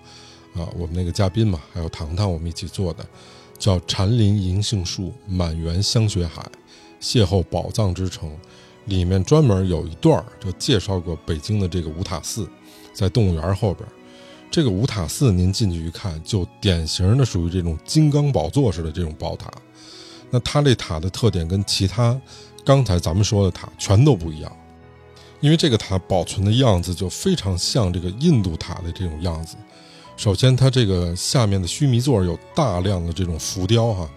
[0.55, 3.07] 啊，我们那个嘉宾嘛，还有糖糖，我们一起做的，
[3.57, 6.45] 叫禅林银杏树，满园香雪海，
[7.01, 8.31] 邂逅宝藏之城。
[8.87, 12.49] 里面专门有一段就介绍过北京的这个五塔寺，
[12.93, 13.89] 在动物园后边。
[14.51, 19.51] 这个五塔寺您进去一看，就典型的属于这种金刚宝座式的这种宝塔。
[20.35, 22.21] 那它这塔的特点跟其他
[22.65, 24.53] 刚才咱们说的塔全都不一样，
[25.39, 29.55] 因为这个塔保存的样子就非常像这个印度塔的这种样子。
[30.17, 34.11] 首先，它这个下面的须弥座有大量的这种浮雕哈，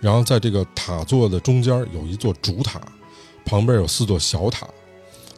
[0.00, 2.80] 然后在这个塔座的中间有一座主塔，
[3.44, 4.66] 旁边有四座小塔。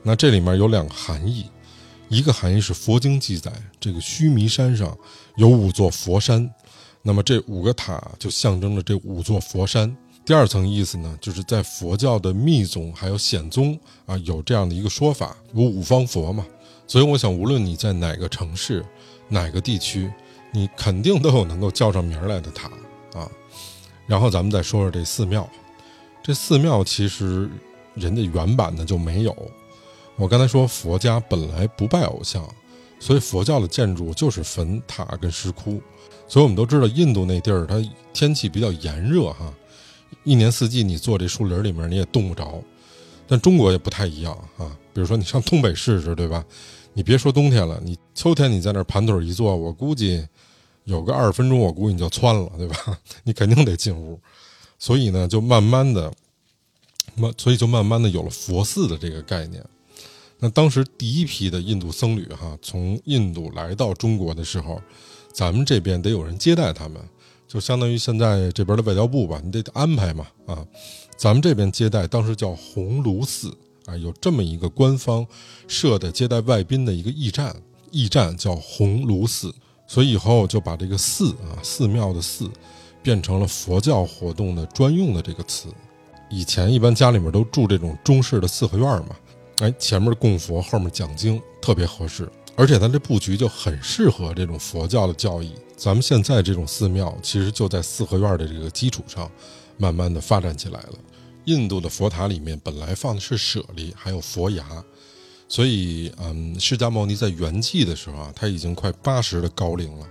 [0.05, 1.51] 那这里面有两个含义，
[2.09, 4.97] 一个含义是佛经记载这个须弥山上
[5.35, 6.49] 有五座佛山，
[7.03, 9.97] 那么这五个塔就象征着这五座佛山。
[10.25, 16.47] 第二层意思呢，就是在佛教的密宗还有显宗啊，有这样的一个说法，有五方佛嘛。
[16.87, 18.85] 所以我想，无论你在哪个城市、
[19.29, 20.13] 哪个地区，
[20.53, 22.71] 你肯定都有能够叫上名来的塔
[23.15, 23.29] 啊。
[24.07, 25.49] 然后咱们再说说这寺庙，
[26.23, 27.51] 这寺庙其实
[27.95, 29.37] 人家原版的就没有。
[30.17, 32.47] 我刚才说佛家本来不拜偶像，
[33.01, 35.83] 所以佛教的建筑就是坟塔跟石窟。
[36.29, 39.53] 所以我们都知道，印度那地儿它天气比较炎热哈。
[40.25, 42.63] 一年四季，你坐这树林里面，你也冻不着。
[43.27, 46.45] 但中国也不太一样啊，比如说你上东北试试，对吧？
[46.93, 50.27] 你别说冬天了，你秋天你在那盘腿一坐，我估计
[50.85, 52.77] 有个二十分钟，我估计你就窜了，对吧？
[53.25, 54.21] 你肯定得进屋。
[54.79, 56.13] 所以呢，就慢慢的，
[57.15, 59.65] 慢，所以就慢慢的有了佛寺的这个概念。
[60.39, 64.83] 那当时第一批的印度僧侣哈，从印度来到中国的时候，
[65.33, 67.01] 咱们这边得有人接待他们。
[67.53, 70.67] 就相当于现在这边的外交部吧，你得安排嘛啊。
[71.19, 75.27] 咱们这边接待当时叫鸿胪寺啊，有这么一个官方
[75.69, 77.55] 设的接待外宾的一个驿站，
[77.91, 79.55] 驿站叫鸿胪寺，
[79.87, 82.51] 所以以后就把这个寺啊，寺庙的寺，
[83.03, 85.69] 变成了佛教活动的专用的这个词。
[86.31, 89.15] 以前一般家里面都住这种中式的四合院嘛，
[89.59, 92.27] 哎，前面供佛，后面讲经，特别合适。
[92.57, 95.53] 而且它这布局就很适合这种佛教的教义。
[95.77, 99.31] 咱们现在这种寺庙，其实就在四合院的这个基础上，
[99.77, 100.95] 慢慢的发展起来了。
[101.47, 104.65] 印度的佛塔里面本来放的是舍利，还有佛牙，
[105.49, 110.07] 所以，嗯，释迦牟尼在圆寂的时候啊，他已经快八十的高龄了，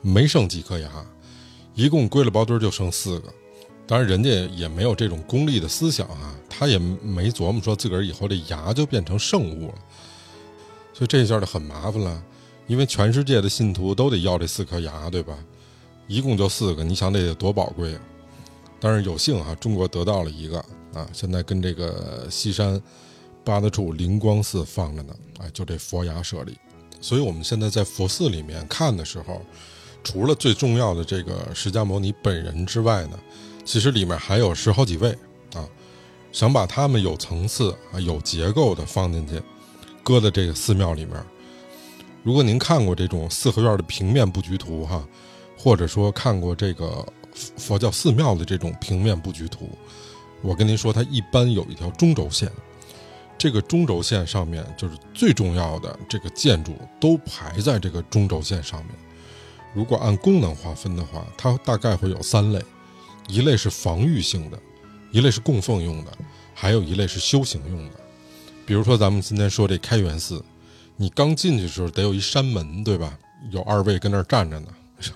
[0.00, 0.88] 没剩几颗牙，
[1.74, 3.32] 一共归了包堆就剩四个。
[3.84, 9.74] 当然，人家也没有这种功利的思想啊，他也没琢磨说自个儿以后这牙就变成圣物了，
[10.96, 12.24] 所以这一下就很麻烦了，
[12.66, 15.36] 因为全世界的信徒都得要这四颗牙，对吧？
[16.08, 18.00] 一共就四个，你想得多宝贵啊！
[18.80, 20.58] 但是有幸啊，中国得到了一个
[20.94, 22.80] 啊，现在跟这个西山
[23.44, 26.56] 八大处灵光寺放着呢，哎，就这佛牙舍利。
[26.98, 29.42] 所以我们现在在佛寺里面看的时候，
[30.02, 33.18] 除了最重要的这个释迦牟尼本人之外呢。
[33.66, 35.10] 其实里面还有十好几位
[35.52, 35.68] 啊，
[36.30, 39.42] 想把他们有层次啊、有结构的放进去，
[40.06, 41.20] 搁在这个寺庙里面。
[42.22, 45.04] 如果您看过这种四合院的平面布局图哈，
[45.58, 47.04] 或者说看过这个
[47.56, 49.68] 佛教寺庙的这种平面布局图，
[50.42, 52.48] 我跟您说，它一般有一条中轴线，
[53.36, 58.94] 这个中轴线上面就是最重要的这个建筑都排在这个中轴线上面。
[59.74, 62.62] 如果按功能划分的话，它大概会有三类。
[63.26, 64.58] 一类是防御性的，
[65.10, 66.16] 一类是供奉用的，
[66.54, 68.05] 还有一类是修行用的。
[68.66, 70.44] 比如说咱们今天说这开元寺，
[70.96, 73.16] 你刚进去的时候得有一山门，对吧？
[73.50, 74.66] 有二位跟那儿站着呢，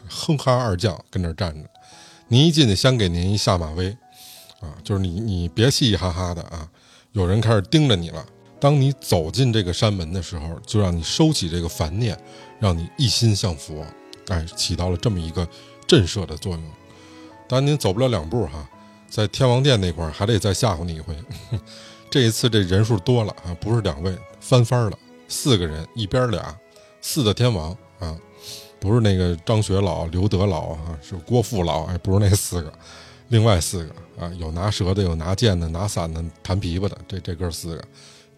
[0.08, 1.68] 哼哈二将跟那儿站着。
[2.28, 3.90] 您一进去，先给您一下马威，
[4.60, 6.68] 啊，就是你你别嘻嘻哈哈的啊，
[7.10, 8.24] 有人开始盯着你了。
[8.60, 12.16] 当你走进这个山门的时候，就让你收起这个烦念，
[12.60, 13.84] 让你一心向佛，
[14.28, 15.48] 哎，起到了这么一个
[15.88, 16.62] 震慑的作用。
[17.48, 18.68] 但您走不了两步哈，
[19.08, 21.16] 在天王殿那块儿还得再吓唬你一回。
[22.10, 24.98] 这一次这人数多了啊，不是两位翻番了，
[25.28, 26.58] 四个人一边俩，
[27.00, 28.18] 四的天王啊，
[28.80, 32.72] 不是那个张学老、刘德老啊，是郭富老，哎，不是那四个，
[33.28, 37.84] 另外四个啊，有拿蛇的，有拿剑的，拿伞的，弹琵琶的，这这哥四个，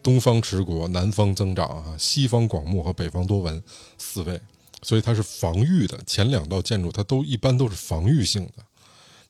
[0.03, 3.63] 东方持国，南方增长啊，西方广目和北方多闻
[3.97, 4.39] 四位，
[4.83, 5.99] 所以它是防御的。
[6.07, 8.63] 前两道建筑它都一般都是防御性的。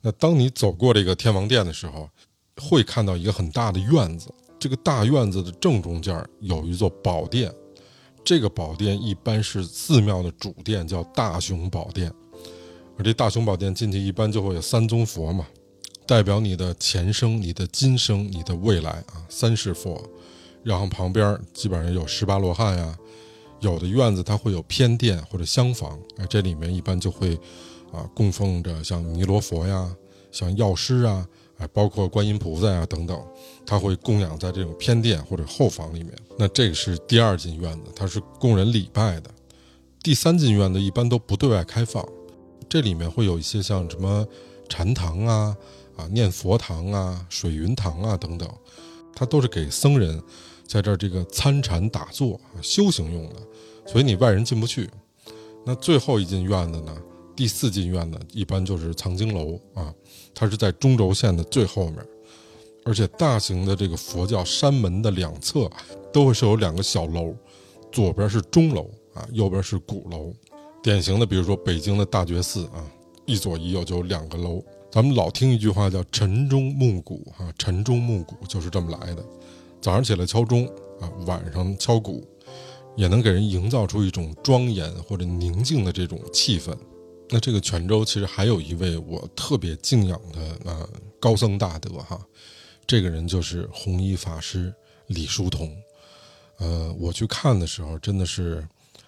[0.01, 2.11] 那当你走过这个天王殿的时候，
[2.57, 4.33] 会看到一个很大的院子。
[4.59, 7.53] 这个大院子的正中间有一座宝殿，
[8.25, 12.13] 这个宝殿一般是寺庙的主殿，叫大雄宝殿。
[12.97, 15.47] 而这大雄宝殿进去一般就会有三尊佛嘛，
[16.07, 20.03] 代表你的前生、你的今生、你的未来啊，三世佛。
[20.63, 22.97] 然后旁边基本上有十八罗汉呀，
[23.61, 27.39] 有的院子它会有偏殿或者厢房，哎，这里面一般就会。
[27.93, 29.95] 啊，供奉着像弥罗佛呀，
[30.31, 31.29] 像药师啊，
[31.69, 33.21] 包括观音菩萨呀等等，
[33.65, 36.13] 他会供养在这种偏殿或者后房里面。
[36.39, 39.31] 那这个是第二进院子，它是供人礼拜的。
[40.03, 42.07] 第三进院子一般都不对外开放，
[42.69, 44.27] 这里面会有一些像什么
[44.69, 45.57] 禅堂啊、
[45.97, 48.49] 啊念佛堂啊、水云堂啊等等，
[49.15, 50.21] 它都是给僧人
[50.67, 53.37] 在这儿这个参禅打坐修行用的，
[53.87, 54.91] 所以你外人进不去。
[55.65, 56.97] 那最后一进院子呢？
[57.35, 59.93] 第四进院呢，一般就是藏经楼啊，
[60.35, 61.97] 它是在中轴线的最后面，
[62.85, 65.71] 而且大型的这个佛教山门的两侧
[66.13, 67.35] 都会设有两个小楼，
[67.91, 70.33] 左边是钟楼啊，右边是鼓楼。
[70.83, 72.85] 典型的，比如说北京的大觉寺啊，
[73.25, 74.63] 一左一右就有两个楼。
[74.91, 79.25] 咱们老听一句话叫“晨钟暮鼓”啊，“晨钟暮鼓”就是这么来的。
[79.81, 80.67] 早上起来敲钟
[81.01, 82.23] 啊，晚上敲鼓，
[82.95, 86.77] 也能给人营造出一种庄严或者宁静的这种气氛。
[87.35, 90.87] 那这个泉州其实还有一位我特别敬仰的呃
[91.19, 92.21] 高僧大德哈，
[92.87, 94.71] 这个人就是弘一法师
[95.07, 95.75] 李叔同，
[96.59, 98.63] 呃，我去看的时候真的是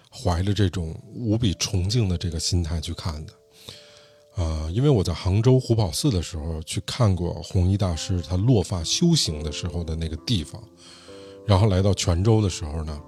[0.09, 10.59] 怀着这种无比崇敬的这个心态去看的，啊，因为我在杭州虎跑寺的时候去看过弘一大师他落发修行的时候的那个地方，
[11.45, 12.99] 然后来到泉州的时候呢，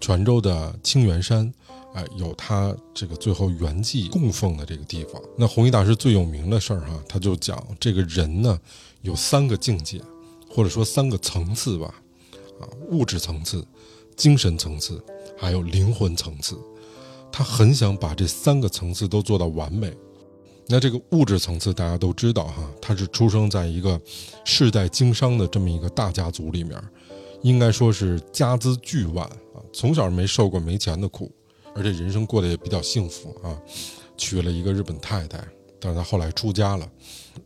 [0.00, 1.52] 泉州的清源山。
[1.94, 5.20] 哎，有他这个最后圆寂供奉的这个地方。
[5.36, 8.58] 那弘一大师最有名的事儿哈，他就讲这个人呢
[9.02, 10.00] 有三个境界，
[10.48, 11.94] 或者说三个层次吧，
[12.60, 13.66] 啊，物质层次、
[14.16, 15.02] 精神层次，
[15.36, 16.56] 还有灵魂层次。
[17.32, 19.92] 他很想把这三个层次都做到完美。
[20.66, 24.00] 那这个物质层次大家都知道哈，他是出生在一个
[24.44, 26.80] 世代经商的这么一个大家族里面，
[27.42, 31.32] 应该说是家资巨万啊，从小没受过没钱的苦，
[31.74, 33.56] 而且人生过得也比较幸福啊，
[34.16, 35.42] 娶了一个日本太太，
[35.78, 36.90] 但是他后来出家了。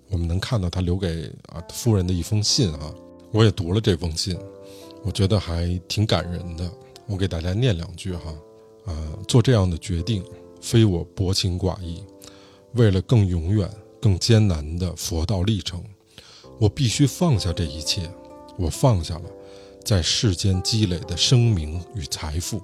[0.09, 2.95] 我们能看到他留给啊夫人的一封信啊，
[3.33, 4.39] 我也读了这封信，
[5.03, 6.71] 我觉得还挺感人的。
[7.07, 8.35] 我给大家念两句哈，
[8.87, 10.25] 啊，做这样的决定，
[10.61, 12.03] 非我薄情寡义。
[12.73, 13.69] 为了更永远、
[14.01, 15.85] 更艰难的佛道历程，
[16.59, 18.11] 我必须放下这一切。
[18.57, 19.25] 我放下了
[19.85, 22.63] 在世间积累的声名与财富，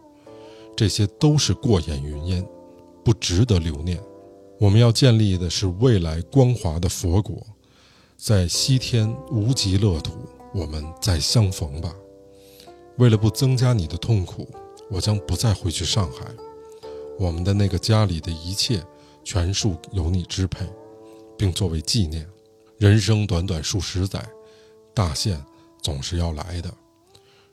[0.80, 2.48] 这些都是过眼云烟，
[3.04, 4.02] 不值得留念。
[4.58, 7.46] 我们要建立的是未来光华的佛国，
[8.16, 10.12] 在西天无极乐土，
[10.54, 11.94] 我们再相逢吧。
[12.96, 14.48] 为了不增加你的痛苦，
[14.90, 16.24] 我将不再回去上海。
[17.18, 18.82] 我们的那个家里的一切。
[19.22, 20.64] 全数由你支配，
[21.36, 22.26] 并作为纪念。
[22.78, 24.26] 人生短短数十载，
[24.94, 25.44] 大限
[25.82, 26.72] 总是要来的。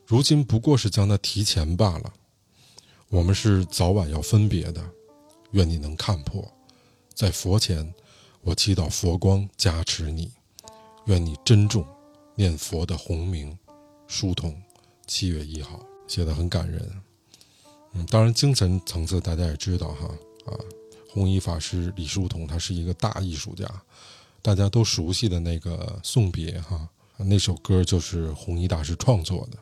[0.06, 2.10] 如今不过是将它提前罢了。
[3.10, 4.84] 我们是早晚要分别的，
[5.52, 6.46] 愿你能看破。
[7.14, 7.94] 在佛前，
[8.42, 10.30] 我祈祷佛光加持你。
[11.06, 11.86] 愿你珍重
[12.34, 13.58] 念佛的洪名。
[14.06, 14.54] 书童，
[15.06, 17.02] 七月一号，写的很感人。
[17.92, 20.06] 嗯，当然精神层次大家也知道哈
[20.44, 20.52] 啊。
[21.10, 23.66] 弘一法师李叔同，他是一个大艺术家，
[24.42, 26.86] 大家都熟悉的那个送别哈，
[27.16, 29.58] 那首歌就是弘一大师创作的。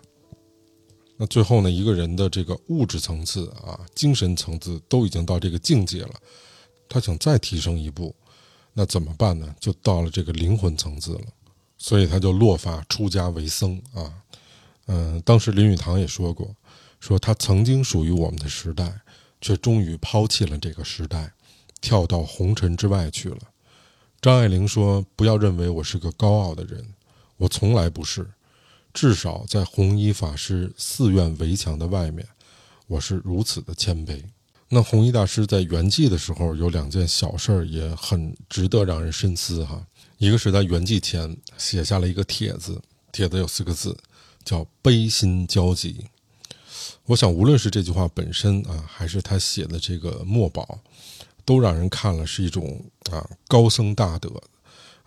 [1.16, 6.14] 那最后呢，一个人的这个物质层次啊，精神层次都已经到这个境界了，
[6.88, 8.14] 他想再提升一步，
[8.72, 9.54] 那怎么办呢？
[9.58, 11.24] 就到了这个灵魂层次了，
[11.78, 14.12] 所以他就落发出家为僧啊。
[14.86, 16.54] 嗯，当时林语堂也说过，
[17.00, 19.00] 说他曾经属于我们的时代，
[19.40, 21.32] 却终于抛弃了这个时代。
[21.78, 23.38] 跳到红尘之外去了。
[24.20, 26.84] 张爱玲说：“不要认为我是个高傲的人，
[27.36, 28.26] 我从来不是。
[28.96, 32.26] 至少在弘一法师寺院围墙的外面，
[32.86, 34.24] 我是如此的谦卑。”
[34.70, 39.86] 那弘一大师在圆寂的时候有两件小事儿也很值得让人深思哈。
[40.16, 42.80] 一个是他圆寂前写下了一个帖子，
[43.12, 43.94] 帖子有四个字，
[44.46, 46.06] 叫“悲心交集”。
[47.04, 50.80] 我想，无论是这句话本身啊，还是他写的这个墨宝。
[51.44, 54.28] 都让人看了是一种啊高僧大德，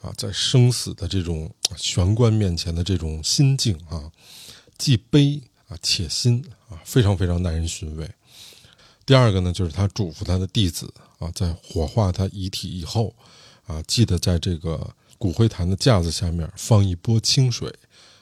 [0.01, 4.11] 啊在生死的这种玄关面前的这种心境啊，
[4.77, 8.09] 既悲啊且心啊，非常非常耐人寻味。
[9.05, 13.15] 第二个呢，就是他嘱咐他的弟子啊，在火化他遗体以后
[13.65, 17.73] 啊，记得在这个骨灰坛的架子下面放一波清水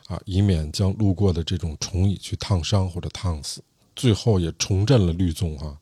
[0.08, 3.62] 啊，以免将路过的这种虫蚁去烫伤或者烫死。
[3.96, 5.78] 最后也重振了律宗啊。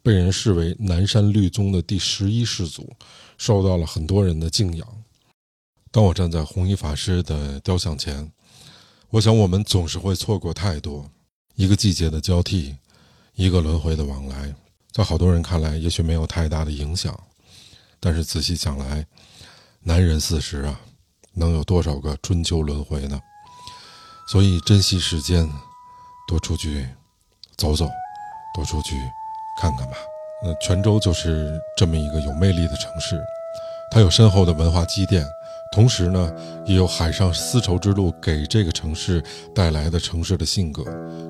[0.00, 2.90] 被人视为南山律宗的第十一世祖，
[3.36, 4.97] 受到了很多人的敬仰。
[5.90, 8.30] 当我站在弘一法师的雕像前，
[9.10, 11.08] 我想我们总是会错过太多。
[11.54, 12.76] 一个季节的交替，
[13.34, 14.54] 一个轮回的往来，
[14.92, 17.18] 在好多人看来也许没有太大的影响，
[17.98, 19.06] 但是仔细想来，
[19.80, 20.80] 男人四十啊，
[21.32, 23.20] 能有多少个春秋轮回呢？
[24.28, 25.50] 所以珍惜时间，
[26.28, 26.86] 多出去
[27.56, 27.88] 走走，
[28.54, 28.94] 多出去。
[29.60, 29.96] 看看吧，
[30.44, 33.20] 那泉州就是这么一个有魅力的城市，
[33.90, 35.26] 它有深厚的文化积淀，
[35.70, 36.32] 同时呢，
[36.66, 39.22] 也有海上丝绸之路给这个城市
[39.54, 40.82] 带来的城市的性格，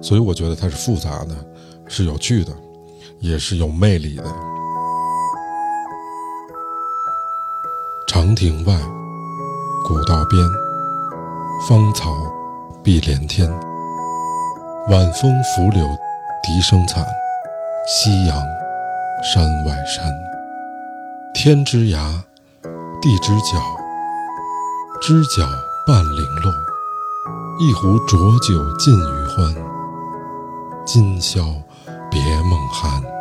[0.03, 1.35] 所以我觉得它是复杂的，
[1.87, 2.53] 是有趣的，
[3.21, 4.25] 也是有魅力的。
[8.07, 8.75] 长亭外，
[9.85, 10.43] 古道边，
[11.69, 12.17] 芳草
[12.83, 13.51] 碧连天，
[14.89, 15.87] 晚风拂柳
[16.43, 17.05] 笛声残。
[17.87, 18.43] 夕阳，
[19.23, 20.13] 山外山，
[21.35, 22.23] 天之涯，
[23.01, 23.63] 地之角，
[25.01, 25.49] 知角
[25.87, 26.53] 半零落。
[27.61, 29.55] 一壶浊酒尽余欢，
[30.85, 31.41] 今宵
[32.11, 33.18] 别梦寒。